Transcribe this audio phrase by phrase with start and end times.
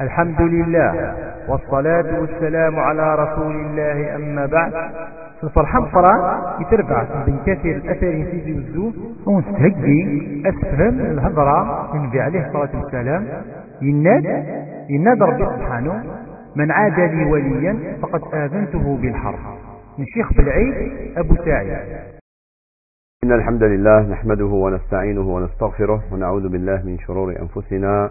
[0.00, 1.14] الحمد لله
[1.48, 4.72] والصلاة والسلام على رسول الله أما بعد.
[5.44, 6.14] الفرحة مطرة
[6.60, 8.92] يتربع بن كثير الأثر في وزو
[9.26, 13.26] ونستهجي أسفهم الهضرة ينبي عليه صلاة والسلام.
[13.82, 14.24] يناد
[14.90, 16.04] يناد ربي سبحانه
[16.56, 19.38] من عاد لي وليا فقد آذنته بالحرب.
[19.98, 20.74] من شيخ بالعيد
[21.18, 21.78] أبو سعيد.
[23.24, 28.10] إن الحمد لله نحمده ونستعينه ونستغفره ونعوذ بالله من شرور أنفسنا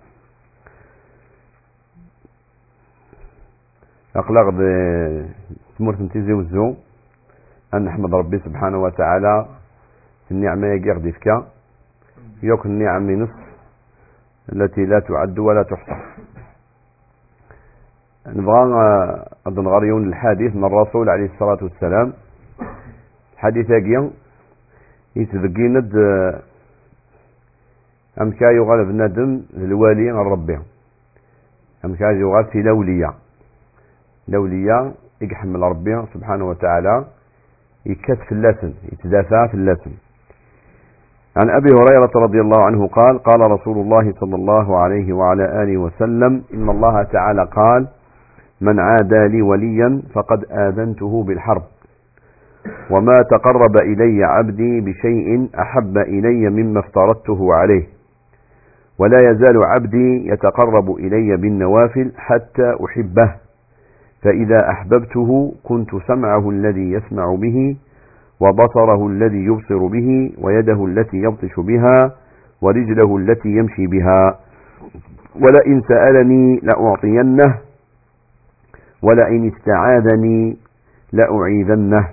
[4.15, 4.49] أقلق
[5.77, 6.75] تمرت نتيزي وزو.
[7.73, 9.45] أن نحمد ربي سبحانه وتعالى
[10.27, 11.47] في النعمة يقيق ديفكا
[12.43, 13.41] يوك النعم نصف
[14.53, 15.95] التي لا تعد ولا تحصى.
[18.27, 18.61] نبغى
[19.47, 22.13] أظن غريون الحديث من الرسول عليه الصلاة والسلام.
[23.37, 24.11] حديث يقيم
[25.15, 25.95] يتذكي ند
[28.21, 30.59] أمكا يغال بندم الوالي الربي
[31.85, 33.13] أمكا يغال في لولية
[34.27, 34.91] لولية
[35.21, 37.05] يحمل ربي سبحانه وتعالى
[37.85, 39.91] يكتف اللسن يتدافع في اللسن.
[41.37, 45.77] عن أبي هريرة رضي الله عنه قال قال رسول الله صلى الله عليه وعلى آله
[45.77, 47.87] وسلم إن الله تعالى قال
[48.61, 51.61] من عادى لي وليا فقد آذنته بالحرب
[52.91, 57.83] وما تقرب إلي عبدي بشيء أحب إلي مما افترضته عليه
[58.99, 63.35] ولا يزال عبدي يتقرب إلي بالنوافل حتى أحبه.
[64.23, 67.75] فإذا أحببته كنت سمعه الذي يسمع به
[68.39, 72.15] وبصره الذي يبصر به ويده التي يبطش بها
[72.61, 74.39] ورجله التي يمشي بها
[75.35, 77.57] ولئن سألني لأعطينه
[79.03, 80.57] ولئن استعاذني
[81.13, 82.07] لأعيذنه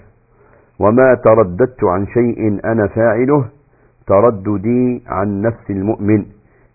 [0.78, 3.44] وما ترددت عن شيء أنا فاعله
[4.06, 6.24] ترددي عن نفس المؤمن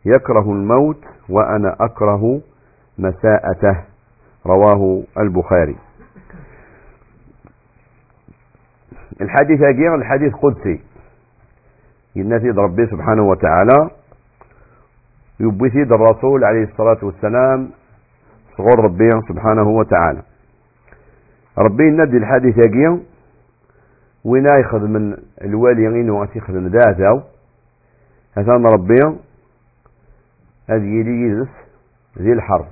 [0.05, 0.97] يكره الموت
[1.29, 2.41] وأنا أكره
[2.97, 3.92] مساءته
[4.45, 5.75] رواه البخاري.
[9.21, 10.81] الحديث أجير الحديث قدسي.
[12.15, 13.89] ينفيد ربي سبحانه وتعالى
[15.39, 17.69] يبثيد الرسول عليه الصلاة والسلام
[18.57, 20.21] صغر ربي سبحانه وتعالى.
[21.57, 22.99] ربي ندي الحديث أجير
[24.25, 27.23] وين ياخذ من الواليين وغادي يخدم ذاته.
[28.37, 29.19] هذا ربي.
[30.69, 31.49] هذه يجلس
[32.17, 32.65] ذي الحرب.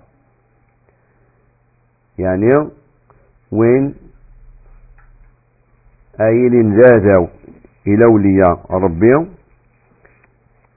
[2.17, 2.49] يعني
[3.51, 3.95] وين؟
[6.21, 7.27] أين زادوا
[7.87, 9.13] إلى أولياء ربي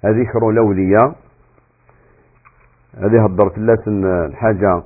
[0.05, 1.17] ذكر الأولياء
[2.99, 3.79] هذه هدرت الله
[4.27, 4.83] الحاجة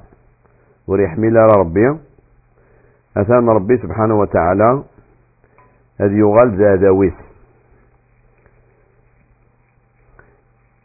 [0.86, 1.98] وريح ميلا ربي.
[3.16, 4.82] أثان ربي سبحانه وتعالى.
[6.00, 7.12] هذه يغال زادويس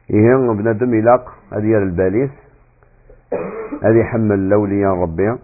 [0.09, 2.29] إيه بنادم يلاق هذه الباليس.
[3.83, 5.37] هذه يحمل الأولياء ربي.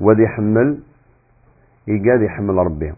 [0.00, 0.78] وذي يحمل
[1.88, 2.92] إيجاد يحمل ربي.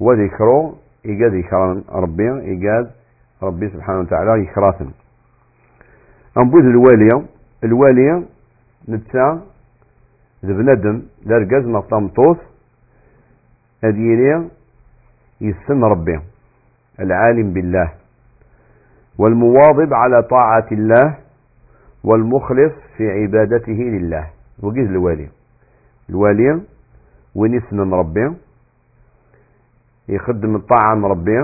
[0.00, 2.30] وذكره إيجاد يكران ربي.
[2.40, 2.90] إيجاد
[3.42, 4.90] ربي سبحانه وتعالى يكراثن
[6.38, 7.26] أنبوذ الوالية؟
[7.64, 8.22] الوالية
[8.88, 9.40] نتا
[10.44, 11.02] ذ بنادم.
[11.26, 12.38] لارقاز نطامطوث
[13.84, 14.48] هذه
[15.40, 16.20] يسن ربي
[17.00, 17.92] العالم بالله.
[19.18, 21.16] والمواظب على طاعة الله
[22.04, 24.26] والمخلص في عبادته لله.
[24.62, 25.28] وجيز الوالي
[26.10, 26.60] الوالي
[27.34, 28.36] وين يسن ربي
[30.08, 31.38] يخدم الطاعة من ربي.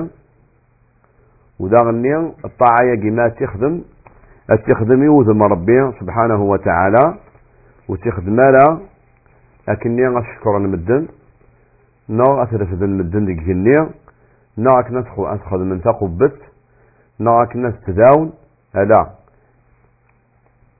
[1.61, 3.83] ودا غني الطاعة يجي ما تخدم
[4.51, 7.05] استخدم يوذم ربي سبحانه وتعالى
[7.89, 8.79] وتخدم لا.
[9.69, 11.09] لكني أشكر المدن
[12.09, 13.83] نو أترفد المدن ديك جنية
[14.59, 16.39] نو أكنا أدخل من تقبت
[17.21, 18.33] نو أكنا تداون
[18.77, 19.03] ألا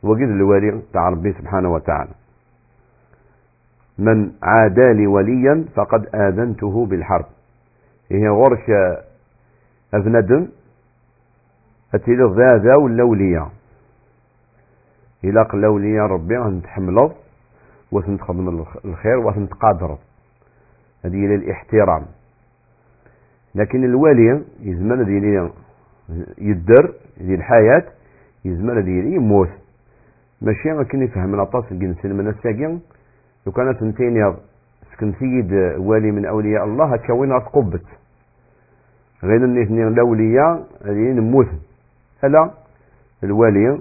[0.03, 2.15] وقد الولي تاع ربي سبحانه وتعالى.
[3.99, 7.25] من عادى لي وليا فقد آذنته بالحرب.
[8.11, 8.71] هي غرش
[9.95, 10.49] أبندم
[11.95, 13.49] أتيلي ذا واللولية
[15.25, 17.13] إلا قلولية ربي نتحمله
[17.93, 19.99] وتنتخدم الخير وتنتقادر.
[21.05, 22.03] هذه إلى الاحترام
[23.55, 25.51] لكن الوالي يزمن ذي
[26.39, 27.85] يدر ذي الحياة
[28.45, 29.49] يزمن ذي يموت.
[30.41, 32.81] ماشي غير يفهم من أطاس الجنسين من الساقين
[33.47, 34.35] لو كانت انتين
[34.93, 37.83] سكن سيد والي من أولياء الله هتكون قبت.
[39.23, 41.47] غير اثنين الأولياء اللي نموت.
[42.25, 42.51] ألا؟
[43.25, 43.81] الوالي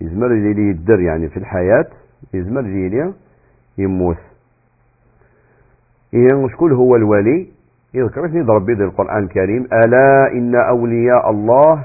[0.00, 1.86] يزمر اللي يدر يعني في الحياة
[2.34, 3.12] يزمر اللي
[3.78, 4.16] يموت.
[6.14, 7.46] إيه شكون هو الولي
[7.94, 9.68] يذكر اسم ربي ذي القرآن الكريم.
[9.72, 11.84] ألا إن أولياء الله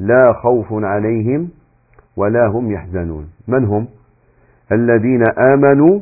[0.00, 1.48] لا خوف عليهم
[2.16, 3.28] ولا هم يحزنون.
[3.48, 3.86] من هم؟
[4.72, 5.22] الذين
[5.54, 6.00] آمنوا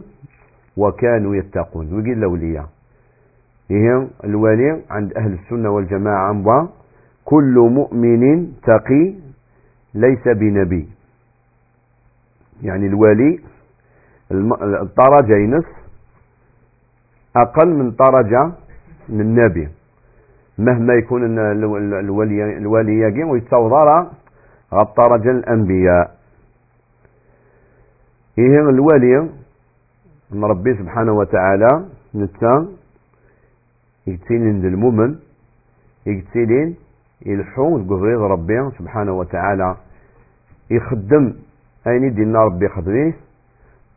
[0.78, 1.86] وكانوا يتقون.
[1.92, 2.69] ويقول الأولياء
[3.70, 6.69] إيه الولي عند أهل السنة والجماعة
[7.25, 9.14] كل مؤمن تقي
[9.94, 10.88] ليس بنبي.
[12.62, 13.40] يعني الولي
[14.82, 15.64] الطرجة ينص
[17.36, 18.52] أقل من درجة
[19.08, 19.69] من النبي
[20.58, 21.38] مهما يكون
[21.98, 24.06] الولي الولي يجي ويتصور
[24.72, 26.14] الدرجة الأنبياء.
[28.38, 29.28] إيه الولي
[30.30, 32.69] من ربي سبحانه وتعالى نتا
[34.06, 35.19] يكتلين المؤمن
[36.06, 36.76] يكتلين
[37.26, 39.76] يلحون قفريض ربي سبحانه وتعالى
[40.70, 41.34] يخدم
[41.86, 43.14] أين دينا ربي خدميه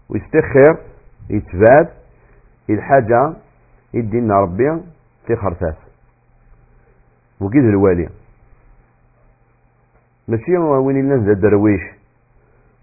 [0.10, 0.78] ويستخير
[1.30, 1.90] يتفاد
[2.70, 3.34] الحاجة
[3.94, 4.82] يدينا ربي
[5.28, 5.76] في خرفاس
[7.42, 8.10] وكيد الوالي.
[10.28, 11.82] ماشي وين الناس الدرويش؟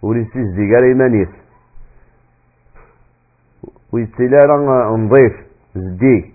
[0.02, 1.28] ولي سيزدي قال إيمانيس.
[3.92, 4.56] ويستلارا
[4.96, 5.32] نظيف
[5.74, 6.34] زدي.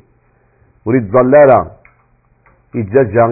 [0.86, 1.72] وريد ظلالة
[2.76, 3.26] يتجاجا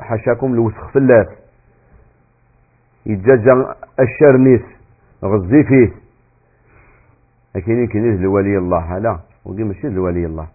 [0.00, 1.28] حاشاكم الوسخ فلاس
[3.06, 4.62] يتجاجا الشرنيس
[5.24, 5.92] غزي فيه.
[7.54, 9.20] لكن يمكن الولي الله لا.
[9.44, 10.48] ودي ماشي لولي الله.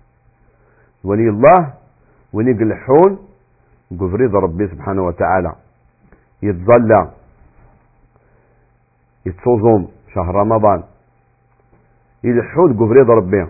[1.03, 1.73] ولي الله
[2.33, 3.19] وين يقلحون
[3.99, 5.55] قفريض ربي سبحانه وتعالى.
[6.43, 7.11] يتظلى
[9.25, 10.83] يتصوزون شهر رمضان.
[12.25, 13.47] يلحون قفريض ربي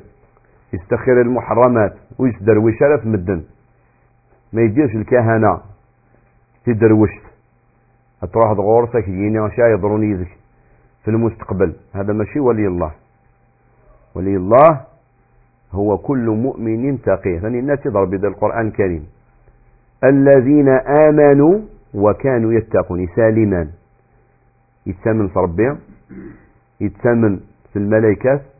[0.73, 3.43] يستخير المحرمات ويسدروي شرف مدن.
[4.53, 5.59] ما يديرش الكهنة.
[6.65, 7.25] تدروشت
[8.33, 10.31] تروح غورتك يجيني اشياء يضرون يدك.
[11.03, 11.73] في المستقبل.
[11.93, 12.91] هذا ماشي ولي الله.
[14.15, 14.81] ولي الله
[15.71, 17.29] هو كل مؤمن تقي.
[17.29, 19.07] يعني الناس يضرب بذا القرآن الكريم.
[20.11, 20.69] الذين
[21.07, 21.59] آمنوا
[21.93, 23.07] وكانوا يتقون.
[23.15, 23.67] سالما.
[24.85, 25.75] يتسامن في ربي.
[26.81, 27.39] يتسامن
[27.73, 28.54] في الملائكة.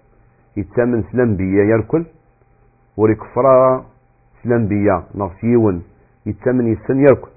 [0.57, 2.05] يتسامن في الأنبياء يركل
[2.97, 3.85] وريكفرا
[4.41, 5.83] في الأنبياء نغسيون
[6.25, 7.29] يتسامن يسن يركل.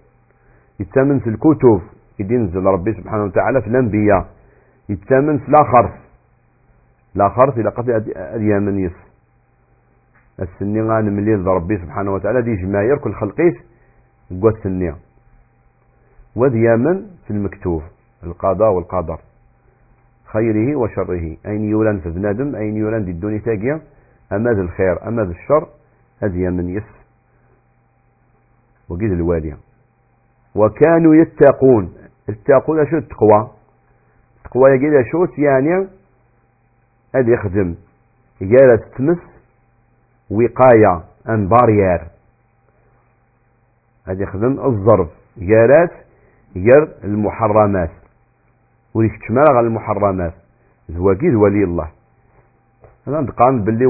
[0.80, 1.80] يتسامن في الكتب
[2.18, 4.26] يدينزل ربي سبحانه وتعالى في الأنبياء
[4.88, 5.98] يتسامن في الآخر
[7.16, 8.92] الآخر في لقد أديان يس
[10.42, 13.54] السني مليل ربي سبحانه وتعالى دي جماير كل خلقيس
[14.30, 14.96] قوة السنية.
[16.36, 17.82] وذياما في المكتوب
[18.24, 19.18] القضاء والقدر.
[20.32, 21.36] خيره وشره.
[21.46, 23.80] أين يولان في بنادم؟ أين يولان دي الدنيا؟ تاقيا
[24.32, 25.68] أما ذي الخير أما ذي الشر
[26.22, 26.82] هذه من يس.
[28.88, 29.56] وقيد الوالية
[30.54, 31.94] وكانوا يتقون.
[32.28, 33.50] التقون شو التقوى
[34.36, 35.88] التقوى يقول شو يعني
[37.14, 37.74] هذا يخدم.
[38.40, 39.18] يجالس تمس
[40.30, 42.06] وقاية أن بارير
[44.06, 45.08] هذا يخدم الظرف.
[45.36, 45.90] جارات
[46.56, 47.90] ير المحرمات.
[48.98, 50.32] ويكتشمل على المحرمات.
[50.88, 51.88] زواجي ولي الله.
[53.08, 53.86] أنا نتقام باللي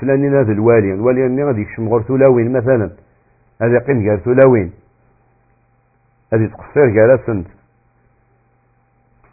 [0.00, 0.92] فلان هذا الوالي.
[0.94, 2.90] الوالي اللي غادي يكشم غير ثلاوين مثلا.
[3.62, 4.72] هذا يقيم غير ثلاوين.
[6.32, 7.46] هذه تقصير غير سنت.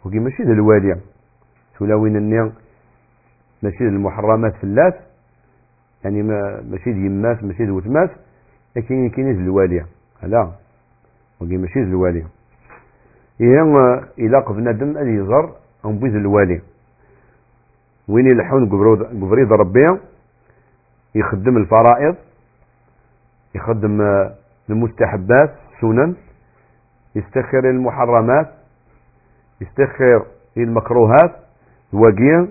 [0.04, 1.00] وكي ماشي ذا الوالي.
[1.78, 2.52] ثلاوين النيا
[3.62, 4.94] ماشي المحرمات اللاس
[6.04, 8.10] يعني ما ماشي دي يماس ماشي دي وتماس
[8.76, 9.86] لكن كاين الواليه
[10.22, 10.52] لا.
[11.40, 12.26] وقي ماشي الواليه
[13.40, 13.62] هي
[14.18, 15.52] إلى بنادم ادي يزر
[15.84, 16.60] بيز الوالي.
[18.08, 18.68] وين يلحون
[19.22, 19.86] قبريض ربي؟
[21.14, 22.16] يخدم الفرائض
[23.54, 24.00] يخدم
[24.70, 26.14] المستحبات سنن
[27.14, 28.48] يستخر المحرمات
[29.60, 30.26] يستخر
[30.56, 31.36] المكروهات
[31.92, 32.48] وقيا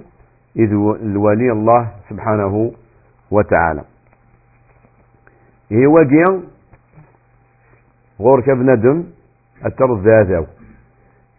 [0.56, 2.72] إذ الولي الله سبحانه
[3.32, 3.84] وتعالى.
[5.72, 6.44] هي وجيا
[8.20, 9.04] غورك بندم
[9.66, 10.48] الترض ذاته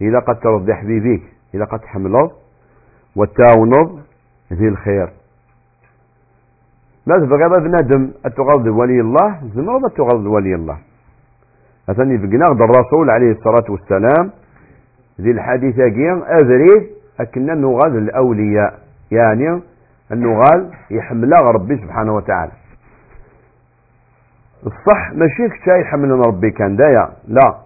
[0.01, 1.23] إذا قد ترضي حبيبيك
[1.55, 2.31] إذا قد تحمله
[3.17, 4.01] والتاونض
[4.53, 5.09] ذي الخير.
[7.07, 10.79] ما تبغى بندم أتغض ولي الله؟ زمرض أتغض ولي الله؟
[11.91, 14.31] أثني بقناغ الرسول عليه الصلاة والسلام
[15.21, 18.79] ذي الحديثة قيم أذري أكنا نغاذ الأولياء
[19.11, 19.63] يعني
[20.13, 22.53] النغال يحملها ربي سبحانه وتعالى.
[24.67, 27.66] الصح ماشي كتا يحملنا ربي كان دايا لا.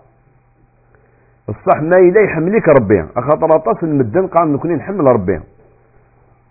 [1.51, 3.01] الصح ما إلا يحملك ربي.
[3.17, 5.41] أخاطر أطاس المدن قال نكوني نحمل ربي.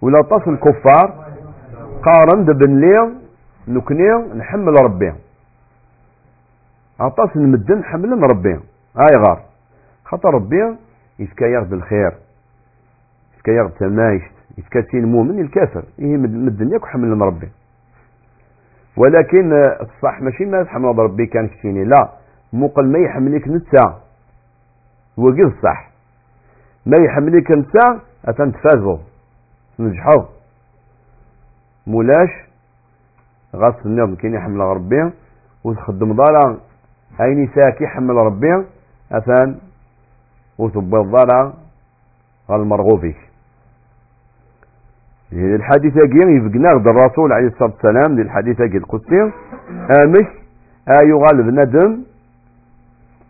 [0.01, 1.08] ولا طاس الكفار
[2.03, 3.12] قارن دبن لي
[3.68, 5.13] نكوني نحمل ربي.
[7.00, 8.60] أطاس المدن حمل ربي.
[8.98, 9.41] هاي غار.
[10.06, 10.75] خاطر ربي
[11.20, 12.13] يسكا ياخذ الخير.
[13.36, 14.24] يسكا ياخذ تمايش
[14.58, 15.84] يسكا سين المؤمن الكافر.
[16.00, 17.50] إيه مدن ياك حمل ربي.
[18.98, 22.10] ولكن الصح ماشي ما تحمل ربي كان كتيني لا.
[22.53, 24.09] مقل ما يحملك نتا
[25.20, 25.90] وقف الصح
[26.86, 28.98] ما يحملك نتا أتنتفازو
[29.80, 30.26] نجحو.
[31.88, 32.30] مولاش
[33.56, 35.12] غاس النوم كين يحمل ربي
[35.64, 36.58] وتخدم دارا
[37.22, 38.66] أين ساكي يحمل ربي
[39.12, 39.58] أثان
[40.58, 41.54] وتبيض دارا
[42.50, 43.14] المرغوب
[45.34, 49.22] الحديث أجين يفقنا غد الرسول عليه الصلاة والسلام للحديث أجين القدسي
[50.06, 50.28] آمش
[51.04, 52.04] آيو غالب ندم.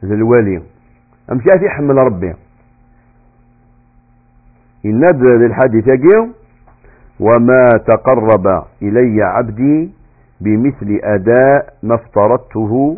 [0.05, 0.63] ذا الوالي.
[1.31, 2.33] أمشي يحمل ربي.
[4.85, 6.33] الند للحديث أجين
[7.19, 9.91] وما تقرب إلي عبدي
[10.41, 12.97] بمثل أداء ما افترضته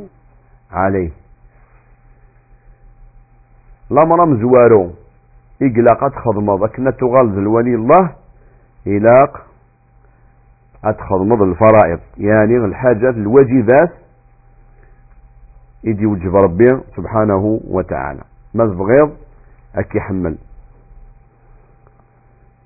[0.71, 1.11] عليه.
[3.91, 4.91] لما مزوارو
[5.61, 8.11] إقلاقات خضمة ذاك نتغال ذا الولي الله
[8.87, 9.45] إلاق
[10.83, 11.99] أدخل مضى الفرائض.
[12.17, 14.00] يعني الحاجات الواجبات
[15.85, 18.23] إدي وجب ربي سبحانه وتعالى.
[18.53, 19.11] ما بغيض
[19.75, 20.37] أكي حمل.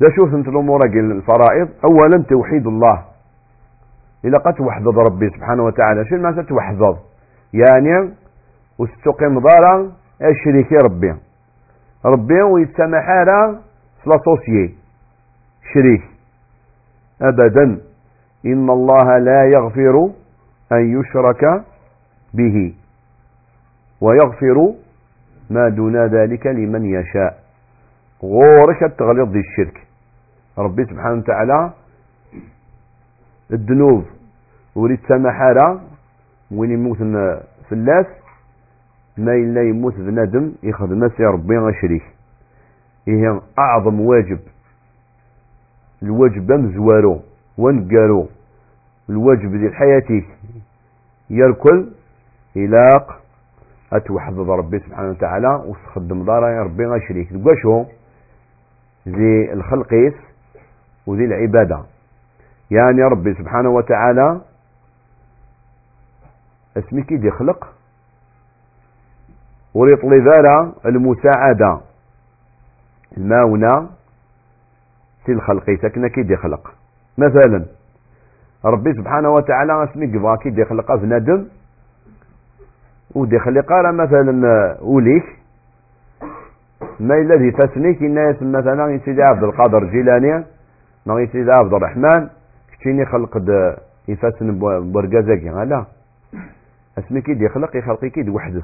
[0.02, 1.70] ذا شوف انت الأمور الفرائض.
[1.92, 3.06] أولا توحيد الله.
[4.26, 6.06] إلا قد توحد ربي سبحانه وتعالى.
[6.06, 6.82] شو ما توحد
[7.54, 8.14] يعني
[8.80, 9.92] واستقيم ضارا
[10.22, 11.16] الشريك ربي.
[12.06, 13.60] ربي ويتسامح على
[14.04, 14.76] سلاسوسيي.
[15.74, 16.04] شريك.
[17.22, 17.82] أبدا.
[18.46, 20.10] إن الله لا يغفر
[20.72, 21.64] أن يشرك
[22.34, 22.74] به.
[24.06, 24.74] ويغفر
[25.50, 27.40] ما دون ذلك لمن يشاء.
[28.24, 29.88] غورك التغليظ ذي الشرك.
[30.58, 31.74] ربي سبحانه وتعالى
[33.54, 34.06] الذنوب
[34.76, 35.82] وريد سمحارة
[36.52, 36.98] وين يموت
[37.68, 38.06] في اللاس
[39.18, 42.04] ما إلا يموت بنادم يخدم سي ربي غشريك
[43.08, 44.40] هي أعظم واجب.
[46.04, 47.22] الواجب مزوارو
[47.58, 48.28] ونقارو
[49.10, 50.26] الواجب ديال حياتك
[51.30, 51.88] يركل
[52.58, 53.22] إلاق
[53.94, 57.30] أتوحد ربي سبحانه وتعالى وتخدم دارا ربي غشريك
[57.62, 57.86] شو؟
[59.08, 60.14] ذي الخلقيس
[61.08, 61.84] وذي العبادة.
[62.72, 64.42] يعني ربي سبحانه وتعالى
[66.78, 67.74] اسمي كي دي خلق
[69.74, 71.82] وريطلي ذالا المساعدة.
[73.18, 73.90] الماونة
[75.26, 76.74] في الخلق سكنة كي دي خلق.
[77.18, 77.66] مثلا
[78.66, 80.08] ربي سبحانه وتعالى اسمي
[80.44, 81.48] كي دي خلق بنادم
[83.16, 84.32] ودي خلق راه مثلا
[84.82, 85.26] وليك.
[87.00, 90.44] ما الذي فاسنيك الناس مثلا سيدي عبد القادر الجيلاني
[91.06, 92.30] ما سيدي عبد الرحمن
[92.74, 93.38] كتيني خلق
[94.08, 94.60] يفاسن
[94.92, 95.86] برقازاكي لا.
[96.98, 98.64] اسمي كي دي خلق يخلقي كي دي وحدث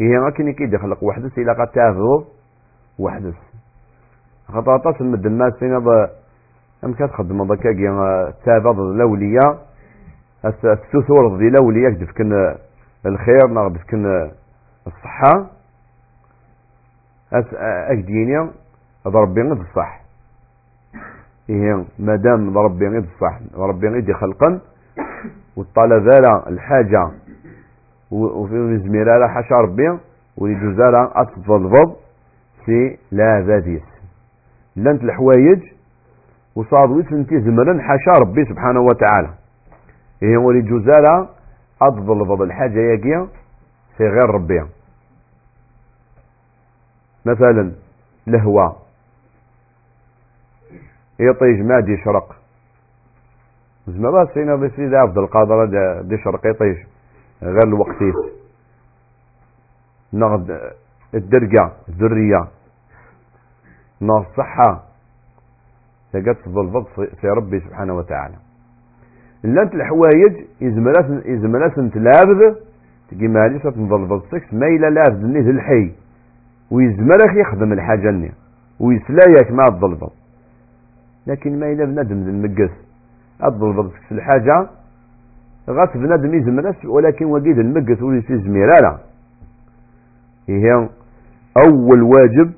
[0.00, 2.24] هي ما كي دي خلق وحدث إلى قد تعرض
[2.98, 3.34] وحدث
[4.48, 6.08] خطاطات المد الناس فينا
[6.84, 7.88] أم كتخدم ضكاكي
[8.44, 9.40] تابض الأولية
[10.44, 12.54] السثور ذي الأولية كدفكن
[13.08, 14.30] الخير ناغ دفكن
[14.86, 15.46] الصحة.
[17.92, 18.50] أكديني
[19.06, 20.00] ربي غير الصح.
[21.50, 23.38] إيه مادام ربي غير الصح.
[23.56, 24.60] ربي غير خلقا.
[25.56, 26.08] والطلب
[26.46, 27.10] الحاجة.
[28.10, 29.98] وفي زميرة حاشا ربي.
[30.36, 31.96] ولجزالة أتفضل
[32.66, 33.82] سي لا ذاتيس
[34.76, 35.62] لانت الحوايج.
[36.56, 39.30] وصاد ويسنتي زمرا حاشا ربي سبحانه وتعالى.
[40.22, 41.28] إيه ولي جزالة
[41.80, 43.28] بعض الحاجة ياكيا
[43.96, 44.66] في غير ربي.
[47.26, 47.72] مثلا
[48.26, 48.76] لهوى
[51.20, 52.36] يطيج ما دي شرق.
[53.86, 56.76] زمرا سينا بسيدة أفضل قادرة دي شرق يطيج.
[57.42, 58.14] غير الوقتيس
[60.12, 60.72] نغد
[61.14, 62.48] الدرجة الذرية.
[64.00, 64.84] نار الصحة
[66.12, 66.86] تقد تظلفض
[67.20, 68.47] في ربي سبحانه وتعالى.
[69.44, 72.54] إلا أنت الحوايج إزملاس تلابذ
[73.28, 75.92] مالي ستنظلفض سكس ما إلا لابذ نيه الحي.
[76.70, 78.30] ويزمرخ يخدم الحاجة نيه
[78.80, 80.10] ويسلايك ما تظلفض
[81.26, 82.74] لكن ما إلا بنادم ذي المقس.
[83.90, 84.66] سكس الحاجة
[85.70, 88.98] غاس بنادم يزملاس ولكن وقيد المقس ويسي زميرا
[90.48, 90.88] هي
[91.66, 92.52] أول واجب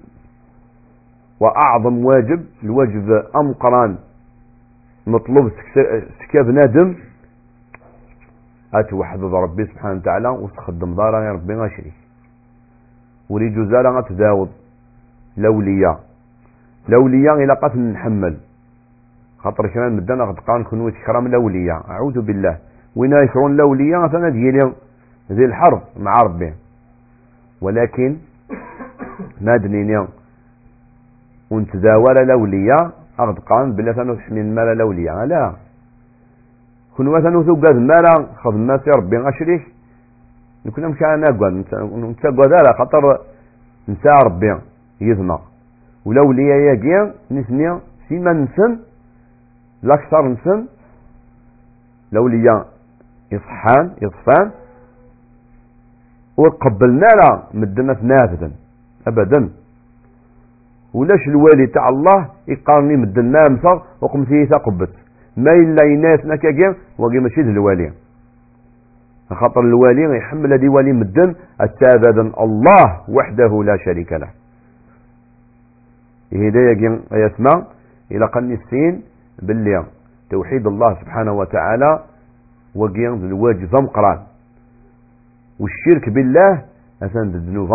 [1.40, 3.96] وأعظم واجب الواجب أمقران.
[5.10, 5.52] مطلوب
[6.20, 6.94] سكاب نادم.
[8.74, 11.98] أتوحد ربي سبحانه وتعالى وتخدم دارا يا ربي ما شريك.
[13.30, 14.50] وريجو زالا غتداوض
[15.36, 15.98] لوليا.
[16.88, 18.36] لوليا إلا قتل نحمل
[19.38, 21.82] خاطر كمان مدنا غد قان كون كرام لوليا.
[21.88, 22.58] أعوذ بالله.
[22.96, 24.72] وين يشرون لوليا مثلا ديالي
[25.32, 26.52] ذي الحرب مع ربي.
[27.60, 28.16] ولكن
[29.44, 30.06] ما دنيني
[31.50, 35.52] ونتداول لوليا أغد قان بلا ثانو تحمل المال لوليا لا.
[36.96, 39.62] كون مثلا ثوقات مالا خدمة ربي غشريك
[40.66, 41.52] نكون أنا نقعد
[42.10, 43.02] نتقعد على خاطر
[43.88, 44.50] نسى ربي
[45.00, 45.38] يزنا
[46.04, 48.70] ولوليا ياكي نسني سيما نسن
[49.82, 50.58] لاكثر نسن
[52.12, 52.64] لوليا
[53.32, 54.50] يصحان يصفان
[56.36, 58.50] وقبلنا لا مدنا نافذا
[59.06, 59.40] ابدا.
[60.94, 64.90] ولاش الوالي تاع الله يقارني مدنا مصر وقمتي قبت
[65.36, 67.92] ما إلا يناس نكاكي وقي ماشي الوالي.
[69.30, 74.28] خاطر الوالي يحمل هذه والي مدن التابدا الله وحده لا شريك له.
[76.32, 77.66] هدايا يسمع
[78.12, 79.02] إلى قني السين
[79.42, 79.84] باللي
[80.30, 82.02] توحيد الله سبحانه وتعالى
[82.74, 84.18] وقيان الواجب مقران.
[85.60, 86.62] والشرك بالله
[87.02, 87.72] أثنى الذنوب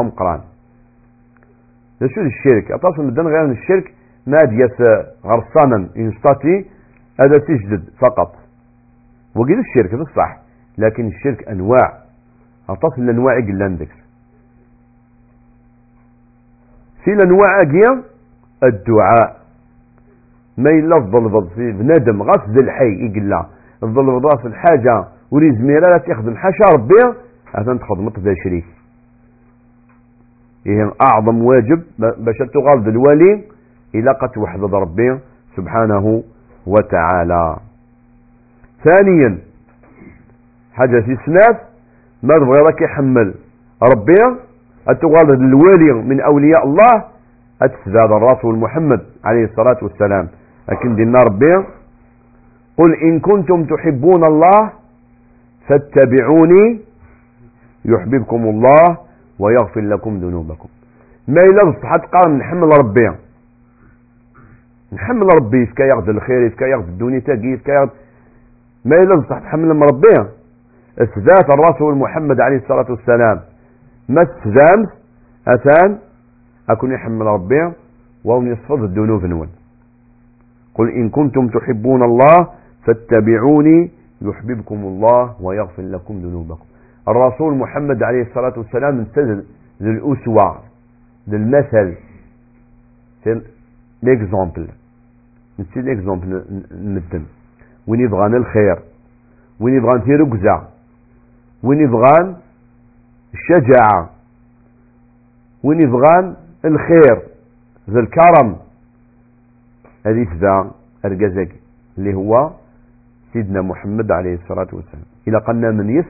[1.99, 2.71] شو الشرك.
[2.71, 3.93] أتصل مدن غير الشرك
[4.27, 4.77] ما ديس
[5.25, 6.65] غرصانا ينستطي
[7.23, 8.35] هذا تجدد فقط.
[9.35, 10.37] وقيل الشرك بالصح
[10.77, 11.99] لكن الشرك أنواع.
[12.69, 13.89] أتصل الأنواع يقل عندك
[17.03, 18.03] في الأنواع أقيا
[18.63, 19.45] الدعاء.
[20.57, 23.33] ما إلا الظلفظ في بنادم ذي الحي يقل
[23.83, 27.19] الظلفظ راس الحاجة ولي زميرة لا تخدم حاشا ربي
[27.55, 28.65] أثن تخدمت ذا شريك.
[30.67, 33.43] إيه أعظم واجب باش تغالد الوالي
[33.95, 35.19] إلا قد توحد ربي
[35.57, 36.24] سبحانه
[36.67, 37.57] وتعالى.
[38.84, 39.38] ثانيا
[40.74, 41.57] حاجة في سناف
[42.24, 43.34] ما تبغي يحمل
[43.93, 44.41] ربي.
[44.88, 47.03] أتغالد الوالي من أولياء الله
[47.62, 50.27] أتسداد الرسول محمد عليه الصلاة والسلام.
[50.69, 51.55] لكن دينا ربي
[52.77, 54.72] قل إن كنتم تحبون الله
[55.70, 56.79] فاتبعوني
[57.85, 58.98] يحببكم الله
[59.39, 60.69] ويغفر لكم ذنوبكم.
[61.27, 63.17] ما إلا بصحة قام نحمل ربي.
[64.93, 67.89] نحمل ربي فكا ياخذ الخير فكا ياخذ الدنيا تاقي فكا ياخذ
[68.85, 70.29] ما إلا بصحة تحمل ربي.
[71.00, 73.41] اثبات الرسول محمد عليه الصلاة والسلام.
[74.09, 74.89] ما استدامت
[75.48, 75.98] أثان؟
[76.69, 77.71] أكون يحمل ربي
[78.24, 79.50] وهم يصفض الذنوب نون.
[80.75, 82.48] قل إن كنتم تحبون الله
[82.85, 86.65] فاتبعوني يحببكم الله ويغفر لكم ذنوبكم.
[87.07, 89.46] الرسول محمد عليه الصلاة والسلام امتثل
[89.81, 90.59] للأسوة
[91.27, 91.96] للمثل.
[94.03, 94.68] ليكزومبل
[95.59, 97.25] نسي ليكزومبل نمدن
[97.87, 98.79] وين يبغان الخير؟
[99.59, 100.68] وين يبغان تيرقزة
[101.63, 102.35] وين يبغان
[103.33, 104.09] الشجاعة
[105.63, 107.22] وين يبغان الخير؟
[107.89, 108.57] ذا الكرم.
[110.05, 110.72] هذه ذا
[111.05, 111.55] أرجزك
[111.98, 112.51] اللي هو
[113.33, 115.05] سيدنا محمد عليه الصلاة والسلام.
[115.27, 116.05] إلى قلنا من يس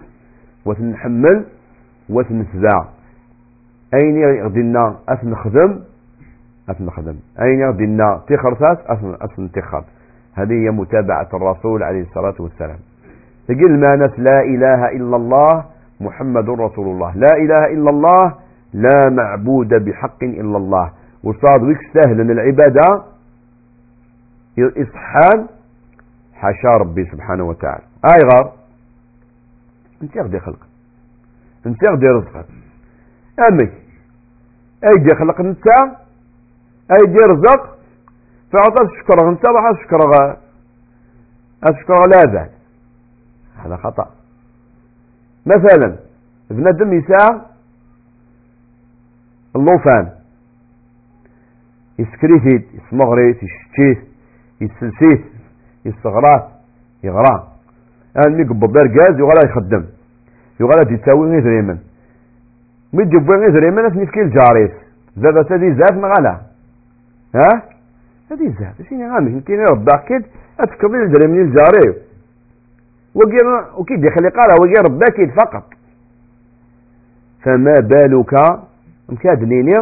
[0.65, 1.45] وتنحمل
[2.09, 2.85] وتنتبع
[4.03, 5.79] أين يغدينا؟ أثنخدم
[6.69, 8.79] أثنخدم أين يغدينا؟ تخرسات
[9.21, 9.83] أثن تخر
[10.33, 12.77] هذه هي متابعة الرسول عليه الصلاة والسلام.
[13.47, 15.65] تقول مانس لا إله إلا الله
[16.01, 17.15] محمد رسول الله.
[17.15, 18.33] لا إله إلا الله
[18.73, 20.91] لا معبود بحق إلا الله.
[21.23, 23.03] وصاد ويك سهل العبادة.
[24.59, 25.47] إصحان
[26.33, 27.83] حاشا ربي سبحانه وتعالى.
[28.11, 28.64] آي غار.
[30.05, 30.59] انت يغدي خلق.
[31.65, 32.45] انت يغدي رزقك
[33.49, 33.71] أمي
[34.89, 35.67] ايدي خلق انت؟
[36.91, 37.77] ايدي رزق؟
[38.51, 39.99] فعطى تشكر انت راح تشكر
[41.63, 42.51] اشكر لا بعد
[43.55, 44.11] هذا خطأ.
[45.45, 45.97] مثلا
[46.49, 47.45] بنادم يساع
[49.55, 50.11] اللوفان.
[51.99, 54.07] يسكريثيت يسمغريت يشتيت
[54.61, 55.25] يسلسيت
[55.85, 56.49] يستغرات
[57.03, 57.43] يغران
[58.27, 59.94] أن يقبض درجاز يغلا يخدم.
[60.59, 61.77] يغلا يتساوي غير ريمن
[62.93, 64.71] مي تجيب غير ريمن أسمي سكيل جاريس.
[65.17, 66.37] زاد تدي زاد مغلا
[67.35, 67.51] ها؟
[68.31, 68.87] هذه زاد.
[68.89, 70.23] شنو غامش يمكن يربع كد
[70.59, 72.01] اتكبر الدريمن الجاري
[73.15, 73.37] وكي
[73.77, 75.05] وكيد يخلي قالها وكي ربا
[75.41, 75.63] فقط.
[77.43, 78.33] فما بالك
[79.09, 79.73] مكادنيني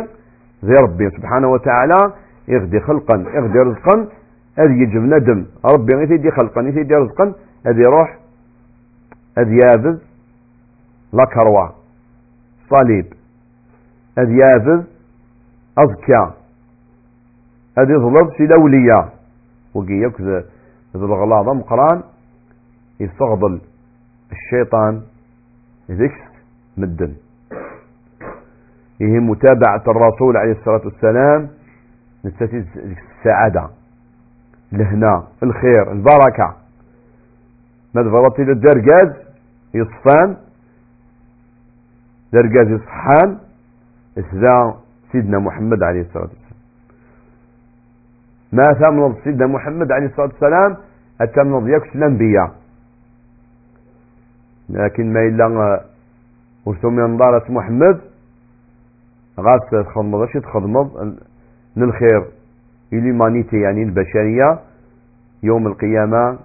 [0.66, 2.14] ذي ربي سبحانه وتعالى
[2.48, 4.08] يغدي خلقا يغدي رزقا.
[4.58, 5.46] هذه يجب ندم.
[5.74, 7.34] ربي يثيدي خلقا يثيدي رزقا.
[7.66, 8.18] هذه يروح
[9.38, 9.98] أذيابذ
[11.14, 11.70] لكروا
[12.70, 13.14] صليب.
[14.18, 14.84] أذيابذ
[15.80, 16.34] أذكى.
[17.78, 19.14] أذي ظلب سلولية
[19.74, 20.44] وقي يكذ
[20.98, 22.04] ذو الغلاظة مقران
[23.00, 23.62] يستغضل
[24.32, 25.02] الشيطان.
[25.92, 26.22] ذكس
[26.78, 27.16] مدن.
[29.02, 31.50] هي متابعة الرسول عليه الصلاة والسلام.
[32.26, 33.70] نستفيد السعادة.
[34.74, 36.56] الهنا الخير البركة.
[37.94, 39.26] ماذا فرطي للدرجاز
[39.74, 40.38] يصفان.
[42.34, 43.38] درجاز يصحان
[44.18, 44.76] إسذا
[45.12, 46.60] سيدنا محمد عليه الصلاة والسلام.
[48.52, 50.78] ما ثمن سيدنا محمد عليه الصلاة والسلام
[51.22, 52.52] التمنض يكس الأنبياء.
[54.70, 55.46] لكن ما إلا
[56.66, 58.02] ورثم ينظارة محمد
[59.40, 61.18] غاس تخدمض اش تخدمض
[61.78, 62.26] للخير
[62.94, 64.60] إلي مانيتي يعني البشرية
[65.44, 66.38] يوم القيامة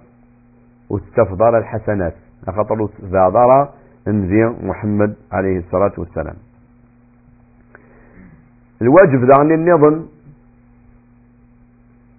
[0.89, 2.13] وتستفضل الحسنات.
[2.47, 3.67] خاطر تفضل
[4.07, 6.35] نزي محمد عليه الصلاة والسلام.
[8.81, 10.05] الواجب ذا النظم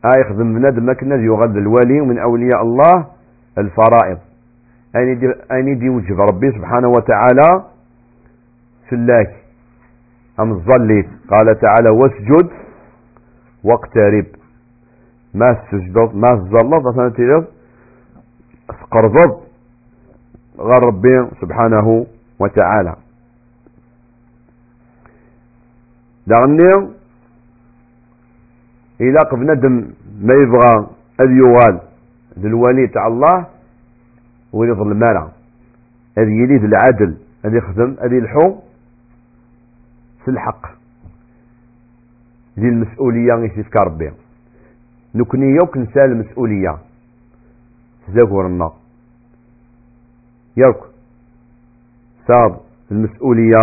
[0.04, 0.92] آه يخدم بنادم ما
[1.24, 3.06] يغذ الولي من أولياء الله
[3.58, 4.18] الفرائض.
[4.96, 7.64] أين دي, أين وجب ربي سبحانه وتعالى
[8.90, 9.36] سلاك
[10.40, 12.50] أم الظليت قال تعالى واسجد
[13.64, 14.26] واقترب.
[15.34, 17.44] ما السجد ما الظلت أصلا تلف
[20.60, 22.06] غير ربي سبحانه
[22.38, 22.96] وتعالى.
[26.26, 26.92] دعني
[29.00, 29.90] إلى بندم
[30.22, 30.88] ما يبغى
[31.20, 31.80] أذ يغال
[32.36, 33.46] للولي تاع الله
[34.52, 35.28] ويظل المال
[36.18, 38.60] أذ يليد العدل أذ يخدم أذ يلحو
[40.24, 40.66] في الحق.
[42.58, 44.12] ذي المسؤولية يسيفك ربي.
[45.14, 46.78] نكني يوك نسال المسؤولية.
[48.06, 48.72] تزاكورنا
[50.56, 50.86] يوك
[52.32, 52.60] صاب
[52.90, 53.62] المسؤولية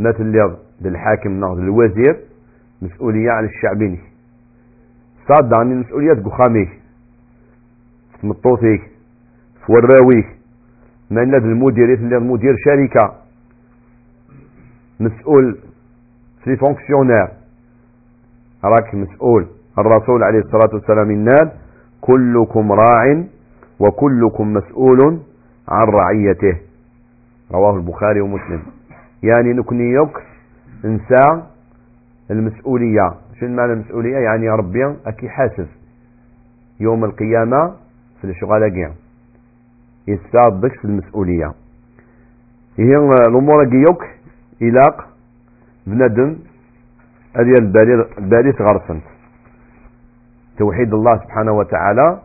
[0.00, 0.32] مثل
[0.80, 2.16] للحاكم ناخذ الوزير
[2.82, 4.00] مسؤولية على الشعبين
[5.28, 6.68] صاد عني المسؤولية قخاميك
[8.20, 8.80] في مطوثيك
[9.66, 10.38] في وراويك
[11.10, 13.14] ما ناد المدير المدير شركة.
[15.00, 15.58] مسؤول
[16.44, 17.28] في فونكسيونير
[18.64, 19.46] راك مسؤول.
[19.78, 21.52] الرسول عليه الصلاة والسلام الناد
[22.00, 23.24] كلكم راع
[23.80, 25.20] وكلكم مسؤول
[25.68, 26.58] عن رعيته.
[27.52, 28.62] رواه البخاري ومسلم.
[29.22, 30.22] يعني نكنيوك
[30.84, 31.42] انسى
[32.30, 33.14] المسؤولية.
[33.40, 35.66] شنو معنى المسؤولية؟ يعني يا ربي أكي حاسب
[36.80, 37.74] يوم القيامة
[38.20, 38.92] في الشغالة كيا
[40.08, 41.52] يستعد في المسؤولية.
[42.78, 42.94] هي
[43.28, 44.04] الأمور جيوك
[44.62, 45.08] إلاق
[45.86, 46.36] بندم
[47.36, 47.52] هذه
[48.18, 49.02] البالي غرسنت
[50.58, 52.20] توحيد الله سبحانه وتعالى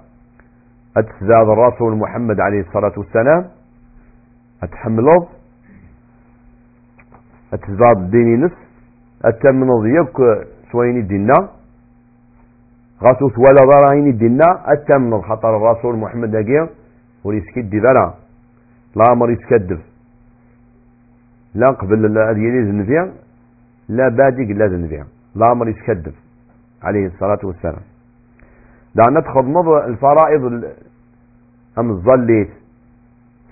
[0.97, 3.49] أتزاد الرسول محمد عليه الصلاة والسلام.
[4.63, 5.27] أتحمله
[7.53, 8.57] أتزاد الديني نفس
[9.25, 11.49] التمنض يبك سويني الدينا
[13.03, 16.69] غاسو ولا ضراين الدينا التمنض خطر الرسول محمد أجير
[17.23, 18.13] وريسكدي بلا
[18.95, 19.81] لا أمر يسكدف
[21.55, 23.13] لا قبل الأدياني ذنبيا.
[23.89, 25.05] لا بادق لا ذنبيا.
[25.35, 26.15] لا أمر يسكدف
[26.83, 27.83] عليه الصلاة والسلام.
[28.95, 30.43] دعنا ندخل نظر الفرائض
[31.79, 32.49] أم الظليت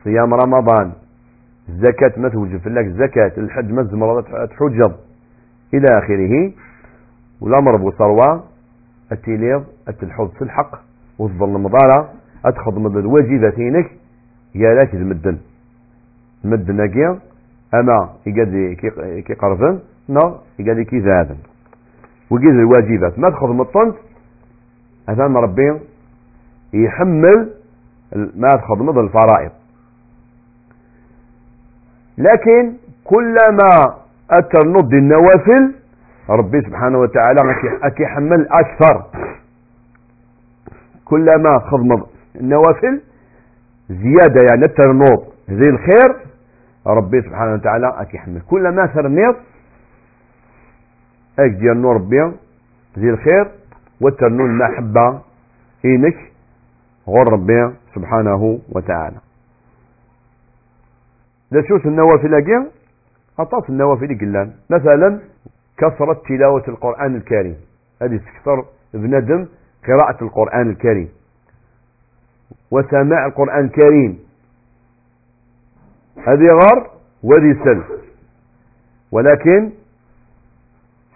[0.04, 0.92] صيام رمضان
[1.70, 4.94] الزكاة ما توجب لك الزكاة الحج ما الزمرة تحجب.
[5.74, 6.52] إلى آخره
[7.42, 8.44] والأمر بصروة
[9.12, 10.76] التليض التلحظ في الحق
[11.20, 12.10] وتظل مضارة
[12.46, 13.92] أتخذ من الواجبتينك
[14.56, 15.38] يا لك المدن
[16.46, 17.20] المدن أكيا
[17.74, 18.76] أما يقال
[19.24, 19.80] كي قرفن
[20.10, 21.36] نا يقال كي ذهبن
[22.30, 23.96] وقيد الواجبات ما تخذ من الطنط
[25.10, 25.80] أثام ربي
[26.74, 27.50] يحمل
[28.16, 28.50] ما
[28.82, 29.52] من الفرائض.
[32.18, 33.96] لكن كلما
[34.32, 35.76] أتر نض النوافل
[36.30, 37.40] ربي سبحانه وتعالى
[37.84, 39.06] أكي حمل أكثر.
[41.06, 42.04] كلما خضم
[42.36, 43.02] النوافل
[43.90, 46.16] زيادة يعني الترنوض زي الخير
[46.88, 48.42] ربي سبحانه وتعالى أكي حمل.
[48.42, 49.36] كلما ثرنيض
[51.40, 52.32] أك ديال ربي
[52.98, 53.52] زي الخير
[54.02, 55.22] والترنون المحبة
[55.86, 56.16] إينك
[57.08, 57.81] غور ربي.
[57.96, 59.18] سبحانه وتعالى.
[61.52, 62.72] لشوش النوافل أجي
[63.40, 64.54] أطاف النوافل قلان.
[64.70, 65.20] مثلا
[65.78, 67.56] كثرة تلاوة القرآن الكريم.
[68.02, 69.48] هذه تكثر بندم
[69.88, 71.10] قراءة القرآن الكريم.
[72.72, 74.20] وسماع القرآن الكريم.
[76.18, 76.92] هذه غر
[77.24, 77.84] وذي سل.
[79.12, 79.72] ولكن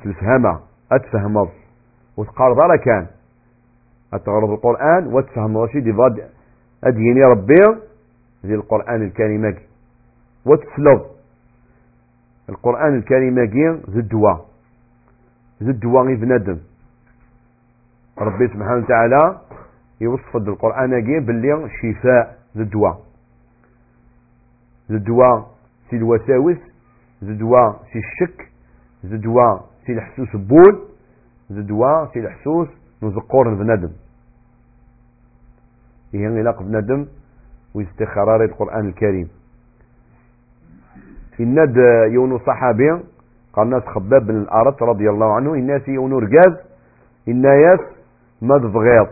[0.03, 0.61] تفهمها
[0.91, 1.49] أتفهم
[2.17, 3.07] وتقارض على كان
[4.13, 5.88] أتغرض القرآن وتفهم رشيد
[6.86, 7.82] أديني ربي
[8.45, 9.56] ذي القرآن الكريم
[10.45, 11.02] وتسلظ
[12.50, 13.39] القرآن الكريم
[13.89, 14.45] ذي الدواء
[15.63, 16.60] ذي الدواء بنادم.
[18.17, 19.41] ربي سبحانه وتعالى
[20.02, 20.89] يوصف القرآن
[21.26, 23.02] باللي شفاء ذي الدواء
[24.91, 25.52] ذي الدواء
[25.89, 26.58] في الوساوس.
[27.21, 28.52] زدوا سي الشك.
[29.04, 30.88] زدوا سي الحسوس بول
[31.50, 32.67] زدوا سي الحسوس
[33.04, 33.91] نزقور بنادم.
[36.17, 37.06] هي علاقة بنادم
[37.75, 39.30] ويستخرار القرآن الكريم.
[41.39, 41.78] الند
[42.12, 42.91] يونو صحابي
[43.54, 46.54] قال الناس خباب بن الأرت رضي الله عنه الناس يونو رجاز
[47.28, 47.80] الناس
[48.41, 49.08] ما تبغيض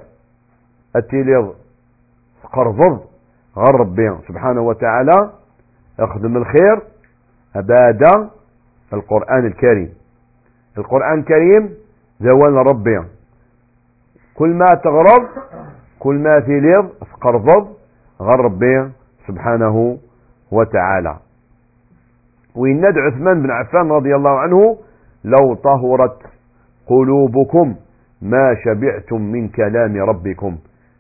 [0.96, 1.54] التيليض
[2.54, 3.00] قرضض
[3.58, 5.32] غير ربي سبحانه وتعالى
[6.00, 6.82] أخدم الخير
[7.56, 8.30] أبادا
[8.94, 9.94] القرآن الكريم.
[10.78, 11.74] القرآن الكريم
[12.20, 13.00] زوال ربي.
[14.36, 15.28] كل ما تغرض
[16.04, 16.90] كل ما تيليض
[17.22, 17.68] قرضض
[18.22, 18.92] غير ربي
[19.28, 19.98] سبحانه
[20.52, 21.18] وتعالى.
[22.56, 24.78] ويند عثمان بن عفان رضي الله عنه
[25.24, 26.18] لو طهرت
[26.88, 27.76] قلوبكم
[28.22, 30.58] ما شبعتم من كلام ربكم.